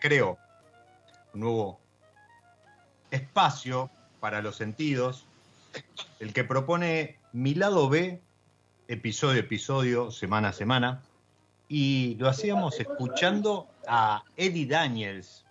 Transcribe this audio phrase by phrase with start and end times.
[0.00, 0.38] Creo
[1.32, 1.80] un nuevo
[3.10, 5.26] espacio para los sentidos,
[6.18, 8.20] el que propone mi lado B,
[8.88, 11.02] episodio a episodio, semana a semana,
[11.68, 15.44] y lo hacíamos escuchando a Eddie Daniels,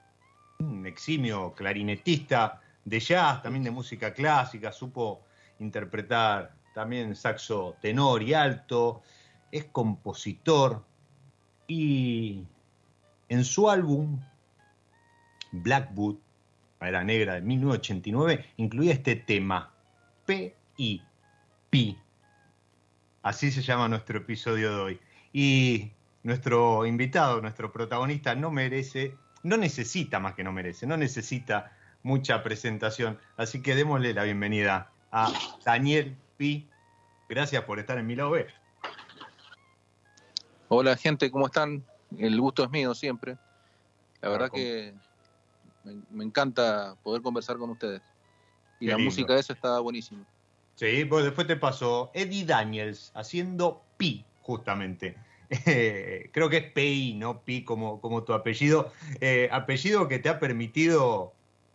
[0.59, 5.21] un eximio clarinetista de jazz, también de música clásica, supo
[5.59, 9.01] interpretar también saxo tenor y alto,
[9.51, 10.83] es compositor
[11.67, 12.43] y
[13.29, 14.19] en su álbum
[15.51, 16.17] Blackwood,
[16.81, 19.71] era negra de 1989, incluía este tema,
[20.25, 21.01] P.I.
[21.69, 21.97] Pi.
[23.21, 24.99] Así se llama nuestro episodio de hoy.
[25.33, 25.91] Y
[26.23, 31.71] nuestro invitado, nuestro protagonista, no merece, no necesita más que no merece, no necesita
[32.03, 33.19] mucha presentación.
[33.37, 35.31] Así que démosle la bienvenida a
[35.65, 36.67] Daniel Pi.
[37.27, 38.47] Gracias por estar en mi lado B.
[40.69, 41.83] Hola gente, ¿cómo están?
[42.17, 43.37] El gusto es mío siempre.
[44.21, 44.93] La verdad que
[45.83, 48.01] me, encanta poder conversar con ustedes.
[48.79, 50.25] Y la música de eso está buenísima.
[50.75, 55.17] Sí, pues después te pasó Eddie Daniels haciendo Pi, justamente.
[56.31, 58.91] creo que es Pi, no Pi como, como tu apellido.
[59.19, 61.33] Eh, apellido que te ha permitido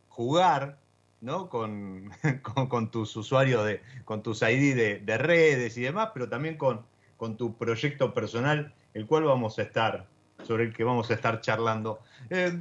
[0.08, 0.78] jugar
[1.24, 1.48] ¿no?
[1.48, 2.10] Con,
[2.68, 6.84] con, tus usuarios, de, con tus ID de, redes y demás, pero también con,
[7.16, 10.06] con tu proyecto personal, el cual vamos a estar,
[10.42, 12.00] sobre el que vamos a estar charlando.
[12.28, 12.60] Eh,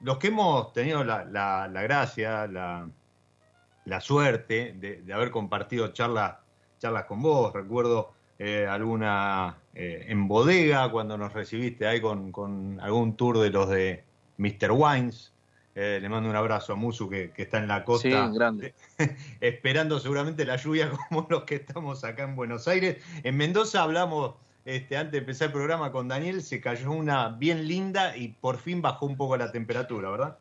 [0.00, 6.36] los que hemos tenido la, gracia, la, suerte de, haber compartido charlas
[6.78, 13.16] charlas con vos, recuerdo eh, alguna eh, en bodega cuando nos recibiste ahí con, algún
[13.16, 14.04] tour de los de
[14.38, 14.72] Mr.
[14.72, 15.32] Wines.
[15.74, 18.28] Eh, le mando un abrazo a Musu que, que está en la costa.
[18.28, 18.74] Sí, grande.
[19.40, 23.02] esperando seguramente la lluvia como los que estamos acá en Buenos Aires.
[23.22, 24.34] En Mendoza hablamos
[24.66, 28.58] este, antes de empezar el programa con Daniel, se cayó una bien linda y por
[28.58, 30.38] fin bajó un poco la temperatura, ¿verdad?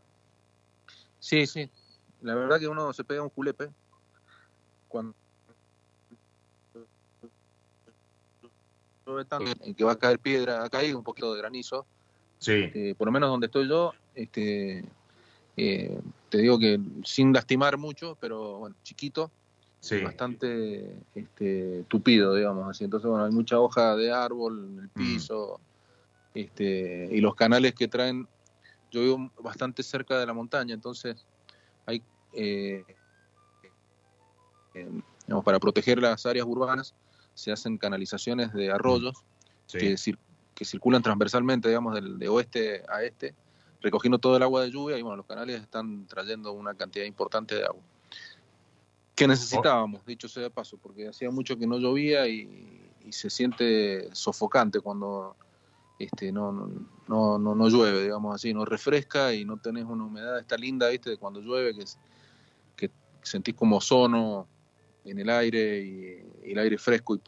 [1.19, 1.69] Sí, sí.
[2.23, 3.69] La verdad que uno se pega un culepe.
[4.87, 5.13] cuando
[9.77, 11.85] que va a caer piedra, acá hay un poquito de granizo.
[12.39, 12.71] Sí.
[12.73, 14.83] Eh, por lo menos donde estoy yo, este,
[15.55, 15.99] eh,
[16.29, 19.29] te digo que sin lastimar mucho, pero bueno, chiquito,
[19.85, 19.99] Sí.
[20.01, 22.83] bastante este, tupido, digamos así.
[22.85, 25.59] Entonces, bueno, hay mucha hoja de árbol en el piso,
[26.33, 28.27] este, y los canales que traen,
[28.89, 31.23] yo vivo bastante cerca de la montaña, entonces
[31.85, 32.01] hay,
[32.33, 32.83] eh,
[34.73, 34.89] eh,
[35.27, 36.95] digamos, para proteger las áreas urbanas,
[37.35, 39.13] se hacen canalizaciones de arroyos
[39.67, 39.77] Sí.
[39.77, 40.19] que, cir-
[40.55, 43.35] que circulan transversalmente, digamos, del, de oeste a este,
[43.81, 47.53] recogiendo todo el agua de lluvia y bueno, los canales están trayendo una cantidad importante
[47.53, 47.83] de agua.
[49.15, 53.29] Que necesitábamos, dicho sea de paso, porque hacía mucho que no llovía y, y se
[53.29, 55.35] siente sofocante cuando
[55.97, 56.51] este, no,
[57.07, 60.89] no, no, no, llueve, digamos así, no refresca y no tenés una humedad, está linda,
[60.89, 61.85] viste, de cuando llueve, que,
[62.75, 62.91] que
[63.21, 64.47] sentís como ozono
[65.05, 67.21] en el aire y, y el aire fresco y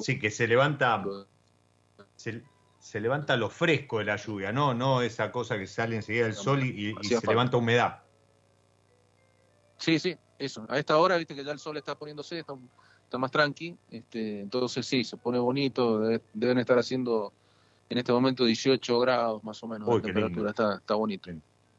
[0.00, 1.04] Sí, que se levanta,
[2.16, 2.42] se,
[2.78, 6.34] se levanta lo fresco de la lluvia, no, no esa cosa que sale enseguida del
[6.34, 7.30] sol y, se falta.
[7.30, 8.02] levanta humedad.
[9.84, 10.64] Sí, sí, eso.
[10.70, 12.54] A esta hora, viste que ya el sol está poniéndose, está,
[13.02, 17.34] está más tranqui, este, entonces sí, se pone bonito, debe- deben estar haciendo
[17.90, 21.30] en este momento 18 grados más o menos Uy, de qué temperatura, está, está bonito.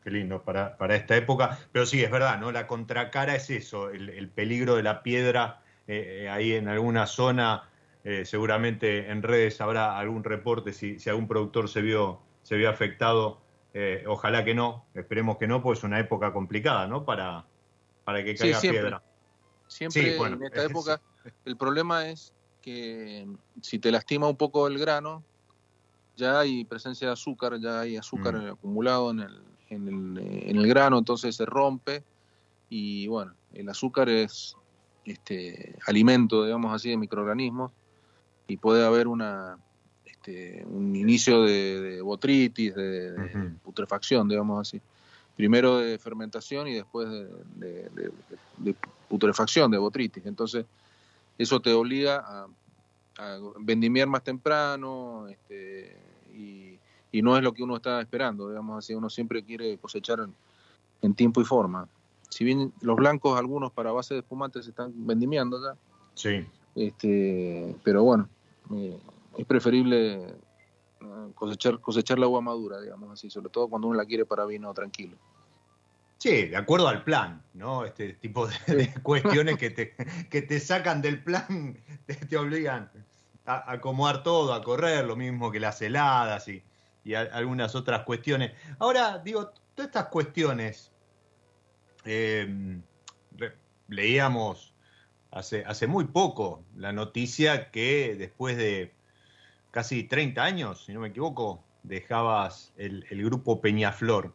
[0.03, 1.57] Qué lindo para, para esta época.
[1.71, 2.51] Pero sí, es verdad, ¿no?
[2.51, 7.07] La contracara es eso, el, el peligro de la piedra eh, eh, ahí en alguna
[7.07, 7.71] zona.
[8.03, 12.69] eh, seguramente en redes habrá algún reporte si, si algún productor se vio, se vio
[12.69, 13.41] afectado.
[13.73, 17.03] eh, ojalá que no, esperemos que no, pues es una época complicada, ¿no?
[17.03, 17.45] Para,
[18.05, 18.81] para que Sí, caiga siempre.
[18.81, 19.03] piedra.
[19.67, 21.01] Siempre Sí, bueno, en esta es- época,
[21.43, 22.31] el problema es
[22.61, 23.27] que
[23.61, 25.23] si te lastima un poco el grano,
[26.15, 28.51] ya hay presencia de azúcar, ya hay azúcar Mm.
[28.53, 30.17] acumulado en el, en, el,
[30.49, 32.03] en el grano, entonces se rompe
[32.69, 34.55] y bueno, el azúcar es
[35.03, 37.71] este alimento, digamos así, de microorganismos
[38.47, 39.57] y puede haber una
[40.05, 44.79] este, un inicio de, de botritis, de, putrefacción, digamos así.
[45.35, 48.11] Primero de fermentación y después de, de- de-
[48.57, 48.75] de
[49.09, 50.25] putrefacción, de botritis.
[50.25, 50.65] Entonces,
[51.37, 52.47] eso te obliga a,
[53.17, 55.97] a vendimiar más temprano este,
[56.33, 56.79] y,
[57.11, 58.93] y no es lo que uno está esperando, digamos así.
[58.93, 60.33] Uno siempre quiere cosechar en,
[61.01, 61.87] en tiempo y forma.
[62.29, 65.77] Si bien los blancos, algunos para base de espumantes, se están vendimiando ya,
[66.15, 66.45] Sí,
[66.75, 68.27] este, pero bueno,
[68.73, 68.97] eh,
[69.37, 70.33] es preferible
[71.33, 74.73] cosechar, cosechar la agua madura, digamos así, sobre todo cuando uno la quiere para vino
[74.73, 75.17] tranquilo.
[76.17, 77.85] Sí, de acuerdo al plan, ¿no?
[77.85, 79.95] Este tipo de, de cuestiones que te,
[80.29, 82.89] que te sacan del plan, te, te obligan
[83.45, 86.63] a, a acomodar todo, a correr, lo mismo que las heladas y,
[87.03, 88.53] y a- algunas otras cuestiones.
[88.79, 90.91] Ahora, digo, todas estas cuestiones,
[92.05, 92.81] eh,
[93.31, 93.57] re-
[93.89, 94.73] leíamos
[95.31, 98.94] hace, hace muy poco la noticia que después de
[99.75, 104.33] casi 30 años, si no me equivoco, dejabas el, grupo Peñaflor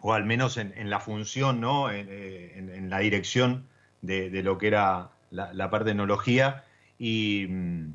[0.00, 1.90] o al menos en, la función, ¿no?
[1.90, 3.68] En, eh, la dirección
[4.00, 6.64] de, lo que era la, parte de tecnología.
[6.98, 7.94] Y mm,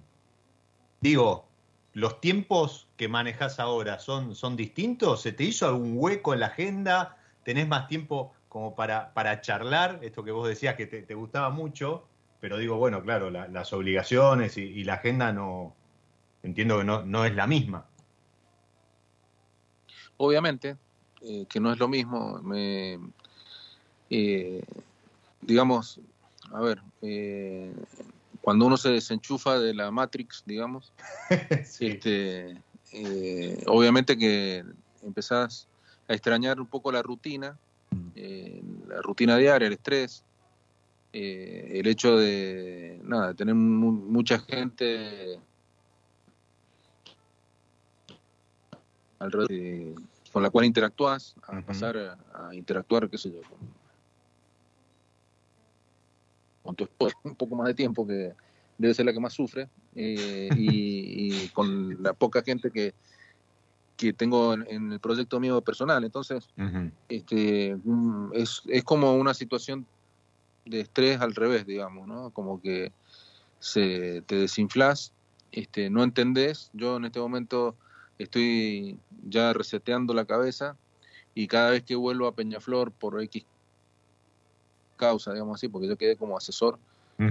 [1.02, 1.48] digo,
[1.94, 5.24] ¿los tiempos que manejas ahora son, son distintos?
[5.24, 7.18] ¿Se te hizo algún hueco en la agenda?
[7.44, 9.98] ¿Tenés más tiempo como para, para charlar?
[10.04, 12.08] Esto que vos decías que te, gustaba mucho,
[12.40, 15.76] pero digo, bueno, claro, la- las obligaciones y, y la agenda no,
[16.44, 17.86] entiendo que no, no es la misma.
[20.18, 20.78] Obviamente,
[21.22, 23.00] eh, que no es lo mismo, me,
[24.10, 24.64] eh,
[25.42, 26.00] digamos,
[26.52, 27.74] a ver, eh,
[28.42, 30.92] cuando uno se desenchufa de la Matrix, digamos,
[31.66, 31.88] Sí.
[31.88, 34.64] este, eh, obviamente que
[35.02, 35.68] empezás
[36.08, 37.58] a extrañar un poco la rutina,
[38.16, 40.24] eh, la rutina diaria, el estrés,
[41.12, 45.40] el hecho de nada, de tener mu- mucha gente
[49.20, 49.96] alrededor de-
[50.32, 53.58] con la cual interactúas, a pasar a, a interactuar, qué sé yo, con,
[56.64, 58.34] con tu esposa un poco más de tiempo, que
[58.78, 62.94] debe ser la que más sufre, eh, y, y con la poca gente que,
[63.98, 66.04] que tengo en, en el proyecto mío personal.
[66.04, 66.48] Entonces,
[67.10, 69.86] este, mm, es, es como una situación
[70.66, 72.30] de estrés al revés, digamos, ¿no?
[72.32, 72.92] Como que
[73.60, 75.12] se, te desinflas,
[75.52, 76.70] este, no entendés.
[76.74, 77.76] Yo en este momento
[78.20, 80.78] estoy ya reseteando la cabeza
[81.34, 83.46] y cada vez que vuelvo a Peñaflor por X
[84.98, 86.78] causa, digamos así, porque yo quedé como asesor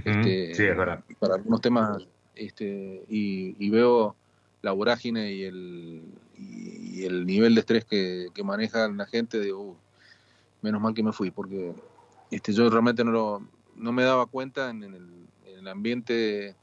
[0.04, 1.04] este, Sí, es verdad.
[1.18, 4.16] para algunos temas este, y, y veo
[4.62, 6.02] la vorágine y el,
[6.36, 9.76] y, y el nivel de estrés que, que maneja la gente, digo, "Uh,
[10.62, 11.74] menos mal que me fui, porque
[12.30, 13.42] este, yo realmente no, lo,
[13.76, 14.94] no me daba cuenta en, el,
[15.46, 16.56] en el ambiente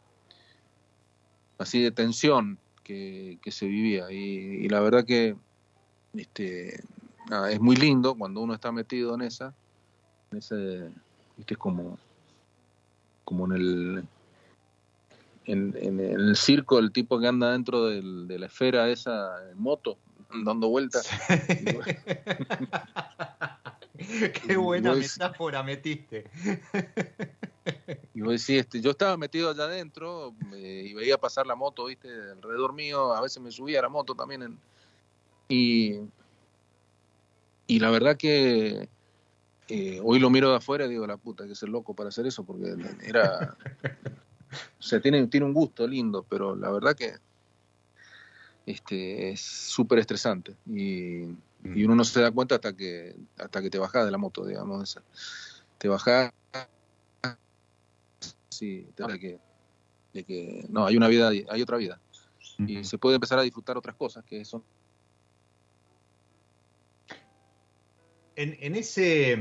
[1.57, 4.09] así de tensión que, que se vivía.
[4.11, 5.35] Y, y, la verdad que
[6.13, 6.81] este,
[7.29, 9.53] nada, es muy lindo cuando uno está metido en esa,
[10.31, 10.89] en ese,
[11.45, 11.97] es como,
[13.25, 14.05] como en el,
[15.45, 19.59] en, en, el circo, el tipo que anda dentro del, de la esfera esa en
[19.59, 19.97] moto,
[20.45, 21.09] dando vueltas.
[24.47, 26.29] Qué buena metáfora metiste.
[28.13, 32.09] Y vos decís, este, yo estaba metido allá adentro y veía pasar la moto, viste,
[32.31, 34.43] alrededor mío, a veces me subía a la moto también.
[34.43, 34.59] En,
[35.49, 35.99] y,
[37.67, 38.87] y la verdad que
[39.67, 42.25] eh, hoy lo miro de afuera y digo, la puta, que ser loco para hacer
[42.27, 43.57] eso, porque era...
[44.79, 47.15] o sea, tiene, tiene un gusto lindo, pero la verdad que
[48.65, 50.55] este, es súper estresante.
[50.67, 51.23] Y,
[51.63, 54.45] y, uno no se da cuenta hasta que hasta que te bajas de la moto,
[54.45, 54.99] digamos.
[55.77, 56.31] Te bajas
[58.55, 59.39] sí, de que,
[60.13, 61.99] de que no, hay una vida, hay otra vida.
[62.57, 64.63] Y se puede empezar a disfrutar otras cosas que son.
[68.35, 69.37] En, en ese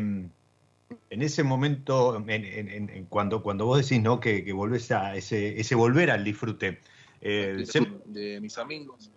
[1.11, 4.21] en ese momento, en, en, cuando, cuando vos decís ¿no?
[4.21, 6.81] que, que volvés a ese, ese volver al disfrute,
[7.21, 7.65] eh,
[8.07, 9.11] de, mis amigos.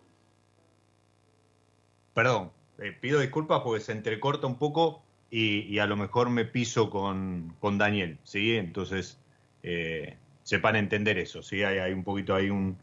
[2.14, 6.46] Perdón, eh, pido disculpas porque se entrecorta un poco y, y a lo mejor me
[6.46, 8.56] piso con, con Daniel, ¿sí?
[8.56, 9.20] Entonces,
[9.70, 11.44] eh, sepan entender eso.
[11.44, 11.62] ¿sí?
[11.62, 12.78] Hay, hay un poquito, hay un,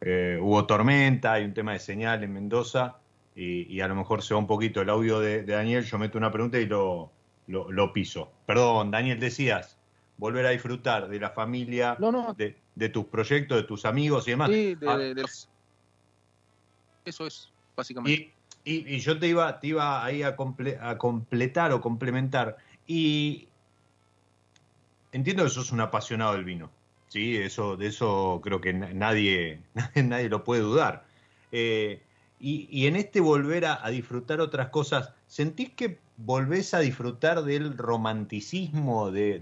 [0.00, 2.96] eh, hubo tormenta, hay un tema de señal en Mendoza
[3.34, 5.98] y, y, a lo mejor se va un poquito el audio de, de Daniel, yo
[5.98, 7.10] meto una pregunta y lo,
[7.48, 8.32] lo, lo, piso.
[8.46, 9.76] Perdón, Daniel, decías,
[10.16, 12.32] volver a disfrutar de la familia, no, no.
[12.32, 14.48] De, de, tus proyectos, de tus amigos y demás.
[14.48, 15.50] Sí, de, ah, los...
[17.04, 18.32] Eso es, básicamente.
[18.64, 22.56] Y, y, y, yo te iba, te iba ahí a, comple a completar o complementar.
[22.86, 23.45] Y,
[25.12, 26.70] entiendo que sos un apasionado del vino,
[27.08, 27.36] ¿sí?
[27.36, 29.60] Eso, de eso creo que nadie,
[29.94, 31.04] nadie lo puede dudar.
[31.52, 32.02] Eh,
[32.38, 37.78] y, y, en este volver a, disfrutar otras cosas, ¿sentís que volvés a disfrutar del
[37.78, 39.38] romanticismo, de,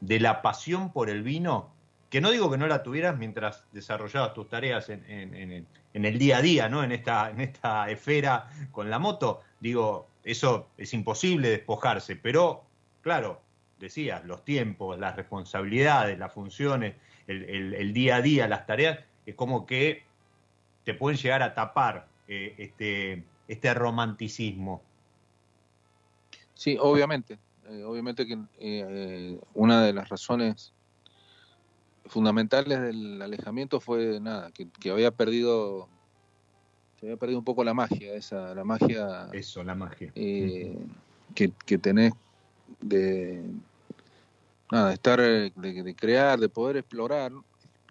[0.00, 1.70] de, la pasión por el vino?
[2.10, 6.04] Que no digo que no la tuvieras mientras desarrollabas tus tareas en, en, en, en
[6.04, 6.84] el día a día, ¿no?
[6.84, 9.40] En esta, en esta esfera con la moto.
[9.58, 12.64] Digo, eso es imposible despojarse, pero
[13.00, 13.40] claro,
[13.82, 16.94] decías, los tiempos, las responsabilidades, las funciones,
[17.26, 20.04] el, el, el, día a día, las tareas, es como que
[20.84, 24.82] te pueden llegar a tapar eh, este, este romanticismo.
[26.54, 27.38] Sí, obviamente.
[27.68, 30.72] Eh, obviamente que eh, una de las razones
[32.06, 35.88] fundamentales del alejamiento fue nada, que, que había perdido
[36.98, 39.28] se había perdido un poco la magia, esa, la magia.
[39.32, 40.12] Eso, la magia.
[40.14, 40.78] Eh,
[41.34, 42.12] que, que tenés
[42.80, 43.42] de,
[44.72, 47.30] nada, estar, de, de, crear, de poder explorar,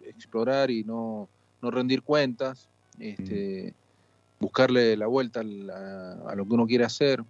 [0.04, 1.30] explorar y no,
[1.62, 4.44] no rendir cuentas, este, mm.
[4.44, 7.24] buscarle la vuelta a, a, lo que uno quiere hacer.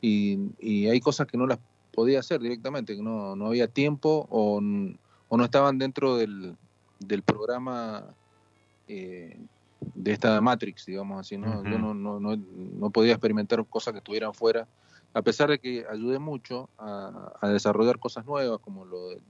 [0.00, 1.60] Y, y, hay cosas que no las
[1.92, 6.56] podía hacer directamente, que no, no había tiempo o, o no estaban dentro del,
[6.98, 8.04] del programa
[8.88, 9.38] eh,
[9.94, 11.62] de esta Matrix, digamos así, ¿no?
[11.62, 14.66] Yo no, no, no, no podía experimentar cosas que estuvieran fuera
[15.12, 19.20] a pesar de que ayudé mucho a, a desarrollar cosas nuevas como lo de,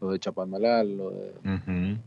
[0.00, 1.98] lo de Chapadmalal, lo de uh -huh.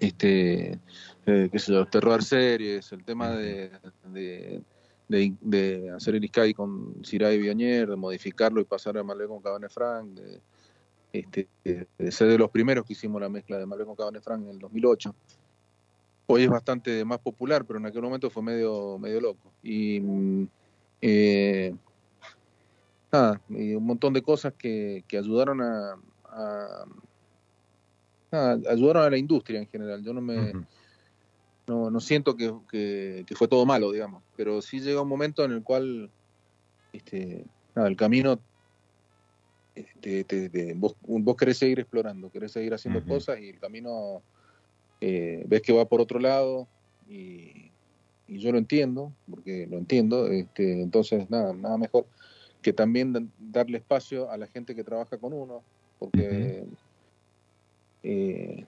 [0.00, 0.78] este,
[1.26, 3.70] eh, qué sé yo, terror series, el tema de,
[4.04, 4.62] de,
[5.08, 9.42] de, de, hacer el Sky con Siray Bionier, de modificarlo y pasar a Malbec con
[9.42, 10.40] Cabernet Franc, de,
[11.12, 14.42] este, de ser de los primeros que hicimos la mezcla de Malbec con Cabernet Franc
[14.44, 15.14] en el 2008.
[16.30, 19.50] Hoy es bastante más popular, pero en aquel momento fue medio, medio loco.
[19.62, 20.02] Y
[21.00, 21.74] eh,
[23.12, 25.96] nada, y un montón de cosas que, que ayudaron a,
[28.30, 30.02] ayudaron a la industria en general.
[30.02, 30.66] Yo no me uh -huh.
[31.66, 35.44] no, no siento que, que, que, fue todo malo, digamos, pero sí llega un momento
[35.44, 36.10] en el cual
[36.92, 38.38] este, nada, el camino
[40.00, 43.08] te, te, te, vos, vos querés seguir explorando, querés seguir haciendo uh -huh.
[43.08, 44.22] cosas y el camino
[45.00, 46.66] eh, ves que va por otro lado
[47.08, 47.70] y,
[48.26, 52.06] y, yo lo entiendo, porque lo entiendo, este, entonces nada, nada mejor
[52.62, 55.62] que también darle espacio a la gente que trabaja con uno,
[55.98, 56.76] porque uh -huh.
[58.02, 58.66] eh,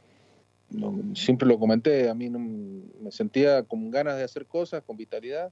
[0.71, 4.97] no, siempre lo comenté, a mí no, me sentía con ganas de hacer cosas, con
[4.97, 5.51] vitalidad.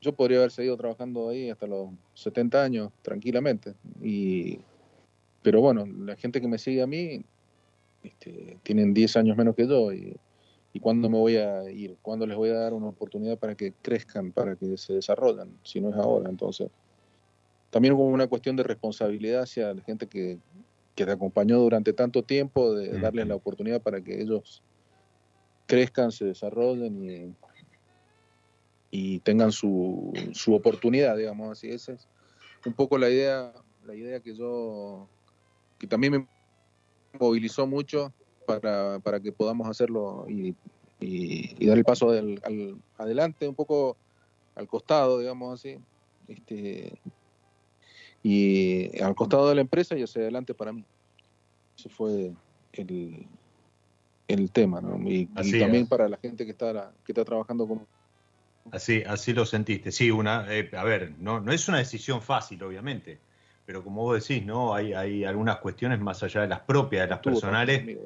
[0.00, 3.74] Yo podría haber seguido trabajando ahí hasta los 70 años tranquilamente.
[4.00, 4.58] Y,
[5.42, 7.24] pero bueno, la gente que me sigue a mí
[8.02, 9.92] este, tienen 10 años menos que yo.
[9.92, 10.16] Y,
[10.74, 11.96] ¿Y cuándo me voy a ir?
[12.00, 15.58] ¿Cuándo les voy a dar una oportunidad para que crezcan, para que se desarrollen?
[15.62, 16.70] Si no es ahora, entonces
[17.72, 20.38] también como una cuestión de responsabilidad hacia la gente que,
[20.94, 24.62] que te acompañó durante tanto tiempo, de darles la oportunidad para que ellos
[25.66, 27.34] crezcan, se desarrollen y,
[28.90, 31.70] y tengan su, su oportunidad, digamos así.
[31.70, 32.06] Esa es
[32.66, 33.54] un poco la idea,
[33.86, 35.08] la idea que yo,
[35.78, 36.28] que también me
[37.18, 38.12] movilizó mucho
[38.46, 40.54] para, para que podamos hacerlo y,
[41.00, 42.38] y, dar el paso al,
[42.98, 43.96] adelante, un poco
[44.54, 45.78] al costado, digamos así.
[46.28, 47.00] Este,
[48.22, 50.84] y al costado de la empresa y hacia adelante para mí.
[51.76, 52.32] Eso fue
[52.72, 53.26] el,
[54.28, 54.98] el tema, ¿no?
[55.08, 57.86] Y, también para la gente que está, que está trabajando con...
[58.70, 59.90] Así, así lo sentiste.
[59.90, 63.18] Sí, una, eh, a ver, no, no es una decisión fácil, obviamente,
[63.66, 64.72] pero como vos decís, ¿no?
[64.72, 67.98] Hay, hay algunas cuestiones más allá de las propias, de las personales,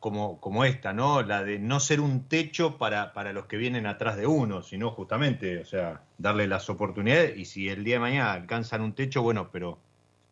[0.00, 1.22] como, como esta, ¿no?
[1.22, 4.90] La de no ser un techo para, para los que vienen atrás de uno, sino
[4.90, 9.22] justamente, o sea, darle las oportunidades y si el día de mañana alcanzan un techo,
[9.22, 9.78] bueno, pero,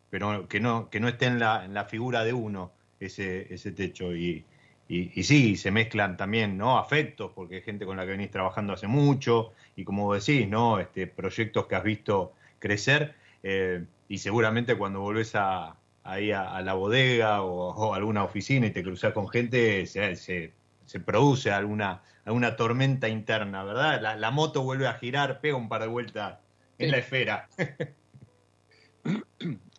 [0.09, 3.71] pero que no, que no esté en la, en la figura de uno ese, ese
[3.71, 4.15] techo.
[4.15, 4.45] Y,
[4.89, 6.77] y, sí, se mezclan también, ¿no?
[6.77, 10.79] Afectos, porque hay gente con la que venís trabajando hace mucho, y como decís, ¿no?
[10.79, 15.75] Este, proyectos que has visto crecer, eh, y seguramente cuando volvés a,
[16.07, 20.99] ahí a, la bodega o, a alguna oficina y te cruzas con gente, se, se,
[21.05, 24.01] produce alguna, alguna tormenta interna, ¿verdad?
[24.01, 26.39] La, la, moto vuelve a girar, pega un par de vueltas
[26.77, 27.49] en la esfera.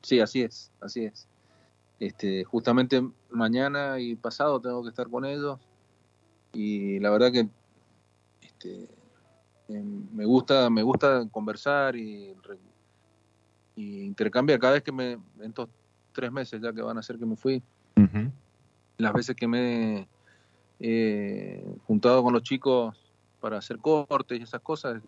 [0.01, 1.27] Sí, así es, así es.
[1.99, 5.59] Este, justamente mañana y pasado tengo que estar con ellos
[6.53, 7.49] y la verdad que
[8.41, 8.89] este,
[9.69, 12.35] em, me gusta me gusta conversar y,
[13.75, 15.69] y intercambiar cada vez que me en estos
[16.19, 17.63] tres meses ya que van a ser que me fui
[18.97, 20.09] las veces que me
[20.81, 22.97] he juntado con los chicos
[23.39, 25.01] para hacer cortes y esas cosas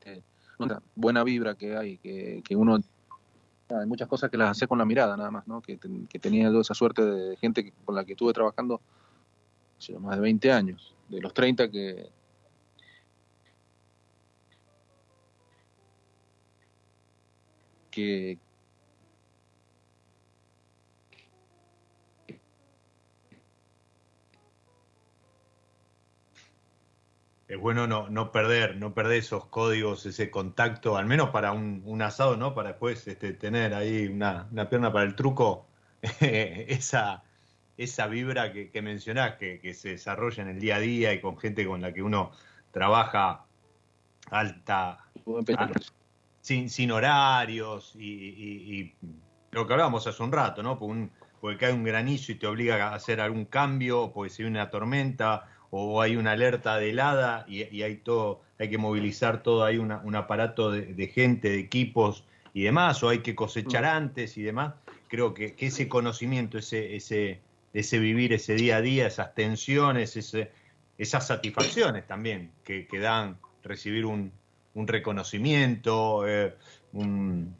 [0.00, 0.24] este,
[0.96, 2.80] buena vibra que hay que, que uno
[3.68, 5.62] hay muchas cosas que las hace con la mirada nada más, ¿no?
[5.62, 8.80] Que, que tenía yo esa suerte de gente con la que estuve trabajando
[9.78, 12.10] hace más de 20 años, de los 30 que...
[17.92, 18.38] que,
[27.52, 32.00] es bueno no, no perder, no perder esos códigos, ese contacto, al menos para un,
[32.00, 32.54] asado, ¿no?
[32.54, 35.66] Para después este, tener ahí una, pierna para el truco,
[36.20, 37.22] esa,
[37.76, 41.38] esa vibra que, que mencionás, que, se desarrolla en el día a día y con
[41.38, 42.32] gente con la que uno
[42.70, 43.44] trabaja
[44.30, 45.04] alta,
[46.42, 48.92] sin, sin horarios y,
[49.52, 50.78] lo que hablábamos hace un rato, ¿no?
[50.78, 54.42] Porque, un, porque cae un granizo y te obliga a hacer algún cambio, porque si
[54.42, 59.42] hay una tormenta o hay una alerta de helada y, hay todo, hay que movilizar
[59.42, 62.24] todo, hay un aparato de, gente, de equipos
[62.54, 63.96] y demás, o hay que cosechar mm.
[63.96, 64.74] antes y demás.
[65.08, 67.40] Creo que, ese conocimiento, ese, ese,
[67.74, 70.50] ese vivir ese día a día, esas tensiones, ese,
[70.96, 74.32] esas satisfacciones también que, que dan recibir un,
[74.74, 76.54] un reconocimiento, eh,
[76.92, 77.56] un,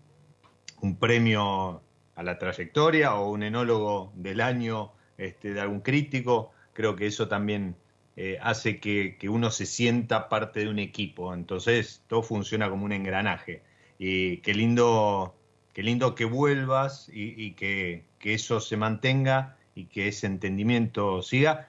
[0.99, 1.81] premio
[2.15, 7.29] a la trayectoria o un enólogo del año este, de algún crítico, creo que eso
[7.29, 7.77] también
[8.17, 11.33] eh, hace que, uno se sienta parte de un equipo.
[11.35, 13.63] Entonces todo funciona como un engranaje.
[13.99, 15.35] Y qué lindo,
[15.73, 21.69] qué lindo que vuelvas y, que, eso se mantenga y que ese entendimiento siga.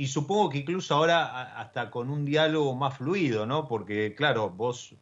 [0.00, 3.68] Y supongo que incluso ahora hasta con un diálogo más fluido, ¿no?
[3.68, 4.94] Porque claro, vos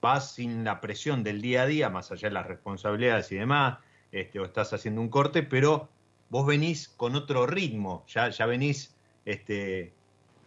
[0.00, 3.78] vas sin la presión del día a día, más allá de las responsabilidades y demás,
[4.12, 5.88] este, o estás haciendo un corte, pero
[6.28, 9.92] vos venís con otro ritmo, ya, ya venís este,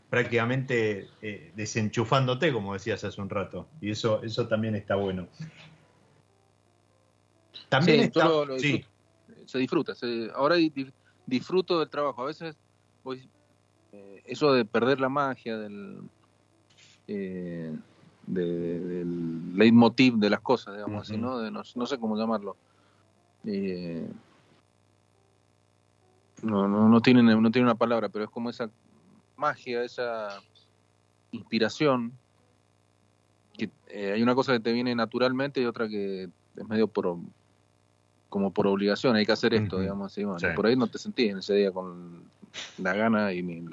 [0.09, 3.67] prácticamente eh, desenchufándote, como decías hace un rato.
[3.81, 5.27] Y eso, eso también está bueno.
[7.67, 8.29] También está,
[9.45, 9.91] se disfruta.
[10.35, 10.55] ahora
[11.25, 12.21] disfruto del trabajo.
[12.21, 12.55] A veces
[13.93, 16.01] eh, eso de perder la magia del,
[17.07, 17.75] eh,
[18.25, 21.49] del leitmotiv de las cosas, digamos así, ¿no?
[21.51, 21.85] ¿no?
[21.85, 22.55] sé cómo llamarlo.
[23.45, 24.09] Eh,
[26.41, 28.69] no, no, no, tienen, no tiene una palabra, pero es como esa
[29.35, 30.41] magia, esa
[31.31, 32.13] inspiración,
[33.57, 36.23] que eh, hay una cosa que te viene naturalmente y otra que
[36.55, 37.17] es medio por
[38.29, 40.25] como por obligación, hay que hacer esto, digamos así.
[40.55, 42.23] Por ahí no te sentís en ese día con
[42.79, 43.63] la gana y ni,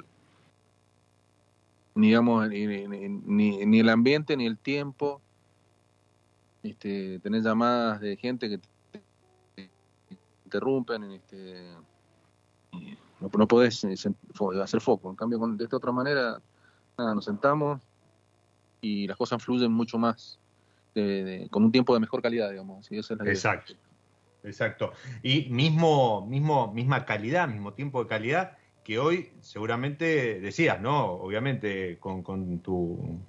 [1.95, 5.21] digamos, ni, ni, ni, el ambiente, ni el tiempo.
[6.63, 9.69] Este, tenés llamadas de gente que te
[10.45, 11.71] interrumpen, este,
[13.19, 13.95] no, no podés eh,
[14.61, 15.09] hacer foco.
[15.09, 16.41] En cambio, de esta otra manera,
[16.97, 17.81] nada, nos sentamos
[18.81, 20.39] y las cosas fluyen mucho más.
[21.49, 22.91] con un tiempo de mejor calidad, digamos.
[22.91, 23.73] Exacto.
[24.43, 24.93] Exacto.
[25.21, 31.13] Y mismo, mismo, misma calidad, mismo tiempo de calidad que hoy seguramente decías, ¿no?
[31.13, 33.19] Obviamente con, con, tu,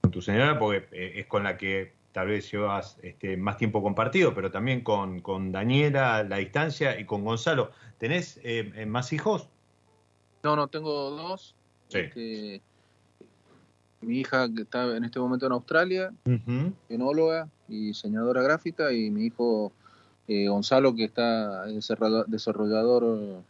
[0.00, 3.82] con tu señora, porque eh, es con la que tal vez llevas este, más tiempo
[3.82, 7.70] compartido, pero también con, con Daniela la distancia y con Gonzalo.
[7.98, 9.48] ¿Tenés eh, eh, más hijos?
[10.42, 11.54] No, no, tengo dos.
[11.90, 12.60] Este,
[14.00, 16.72] mi hija que está en este momento en Australia, uh
[17.68, 19.72] y diseñadora gráfica, y mi hijo
[20.28, 23.42] eh, Gonzalo que está desarrollador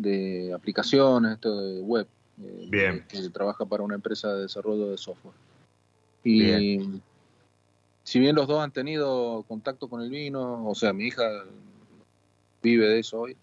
[0.00, 2.06] de aplicaciones, esto de web,
[2.68, 3.04] Bien.
[3.06, 5.34] que trabaja para una empresa de desarrollo de software.
[6.24, 7.00] Y
[8.02, 11.22] si bien los dos han tenido contacto con el vino, o sea, mi hija
[12.62, 13.36] vive de eso hoy,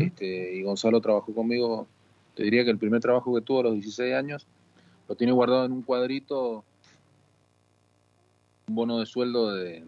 [0.00, 1.86] este, y Gonzalo trabajó conmigo,
[2.34, 4.46] te diría que el primer trabajo que tuvo a los 16 años,
[5.08, 6.64] lo tiene guardado en un cuadrito,
[8.68, 9.84] un bono de sueldo de,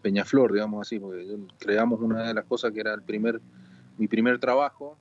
[0.00, 1.26] Peñaflor, digamos así, porque
[1.58, 3.40] creamos una de las cosas que era el primer,
[3.98, 4.96] mi primer trabajo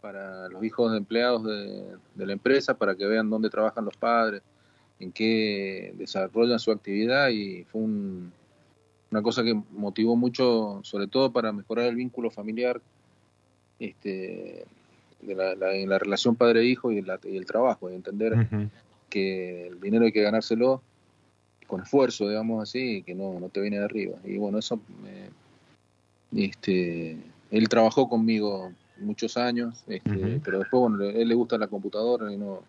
[0.00, 4.42] para los hijos de empleados de la empresa, para que vean dónde trabajan los padres,
[5.00, 11.52] en qué desarrollan su actividad y fue una cosa que motivó mucho, sobre todo para
[11.52, 12.80] mejorar el vínculo familiar
[13.78, 14.64] este,
[15.22, 18.34] de la, en la relación padre-hijo y, y, el trabajo, y entender
[19.08, 20.82] que el dinero hay que ganárselo
[21.66, 24.16] con esfuerzo, digamos así, y que no, no te viene de arriba.
[24.24, 24.80] Y bueno, eso
[26.34, 27.16] este,
[27.50, 32.32] él trabajó conmigo muchos años, este, pero después, bueno, a él le gusta la computadora
[32.32, 32.62] y no,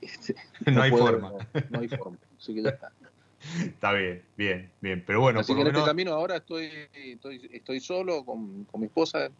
[0.00, 0.34] este,
[0.72, 1.32] no, hay forma.
[1.70, 2.92] No hay forma, así que ya está.
[3.64, 5.02] Está bien, bien, bien.
[5.06, 8.86] Pero bueno, así que en este camino ahora estoy, estoy, estoy solo con, con mi
[8.86, 9.30] esposa.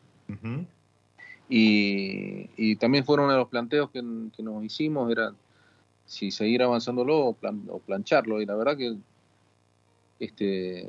[1.51, 4.03] y, y, también fueron uno de los planteos que,
[4.35, 5.35] que, nos hicimos, era
[6.07, 7.37] si seguir avanzándolo o,
[7.69, 8.41] o plancharlo.
[8.41, 8.97] Y la verdad que
[10.19, 10.89] este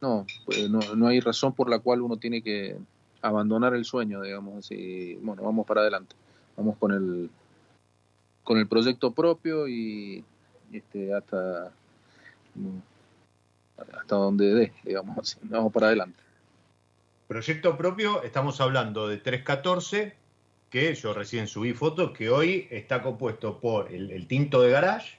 [0.00, 2.76] no, pues no, no hay razón por la cual uno tiene que
[3.22, 5.18] abandonar el sueño, digamos así.
[5.22, 6.14] Bueno, vamos para adelante.
[6.56, 7.30] Vamos con el,
[8.44, 10.24] con el proyecto propio y
[10.72, 11.72] este, hasta,
[13.78, 16.22] hasta donde dé, digamos, vamos para adelante.
[17.28, 20.14] Proyecto propio, estamos hablando de 314,
[20.68, 25.18] que yo recién subí fotos, que hoy está compuesto por el, tinto de garage,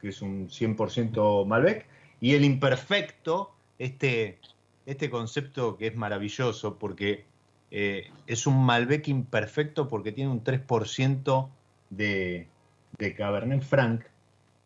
[0.00, 1.86] que es un 100% Malbec,
[2.20, 4.38] y el imperfecto, este,
[4.86, 7.24] este concepto que es maravilloso, porque
[7.74, 11.48] eh, es un Malbec imperfecto porque tiene un 3%
[11.88, 12.46] de,
[12.98, 14.04] de Cabernet Franc,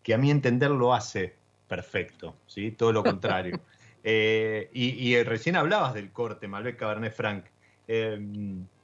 [0.02, 1.34] que a mi entender lo hace
[1.68, 2.72] perfecto, ¿sí?
[2.72, 3.60] todo lo contrario.
[4.08, 7.44] Eh, y, recién hablabas del corte Malbec Cabernet Franc.
[7.88, 8.16] Eh,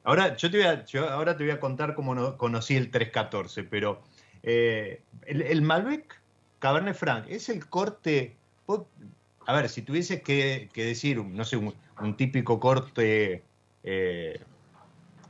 [0.03, 3.63] ahora, yo te voy a, ahora te voy a contar cómo no, conocí el 314,
[3.63, 4.03] pero
[4.43, 6.21] eh, el, Malbec
[6.59, 8.35] Cabernet Franc es el corte.
[9.47, 13.45] A ver, si tuviese que, decir, no sé, un, un típico corte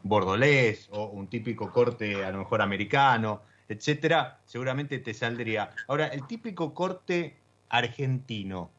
[0.02, 5.70] bordolés o un típico corte a lo mejor americano, etcétera, seguramente te saldría.
[5.88, 8.70] Ahora, el típico corte argentino,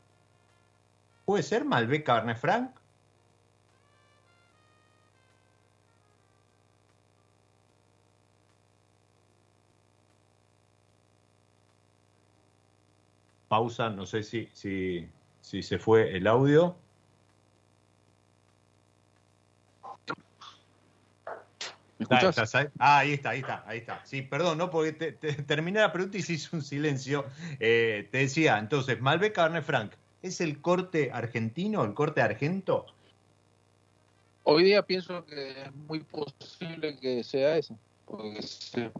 [1.25, 2.79] ¿puede ser Malbec Cabernet Franc?
[13.47, 15.07] Pausa, no sé si, si,
[15.39, 16.82] si se fue el audio.
[22.79, 24.01] Ah, ahí está, ahí está, ahí está.
[24.05, 24.69] Sí, perdón, ¿no?
[24.69, 27.25] Porque te, terminé la pregunta y se hizo un silencio.
[27.59, 32.87] Eh, te decía, entonces, Malbec Cabernet Franc, ¿es el corte argentino, el corte argento?
[34.43, 38.91] Hoy día pienso que es muy posible que sea eso, porque se,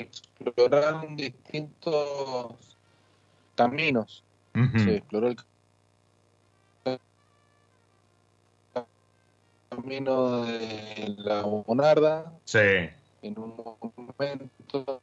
[0.00, 2.54] exploraron distintos
[3.54, 4.24] caminos.
[4.76, 5.36] Se exploró el
[9.70, 12.32] camino de la Monarda.
[12.44, 12.58] Sí.
[13.22, 15.00] En un momento,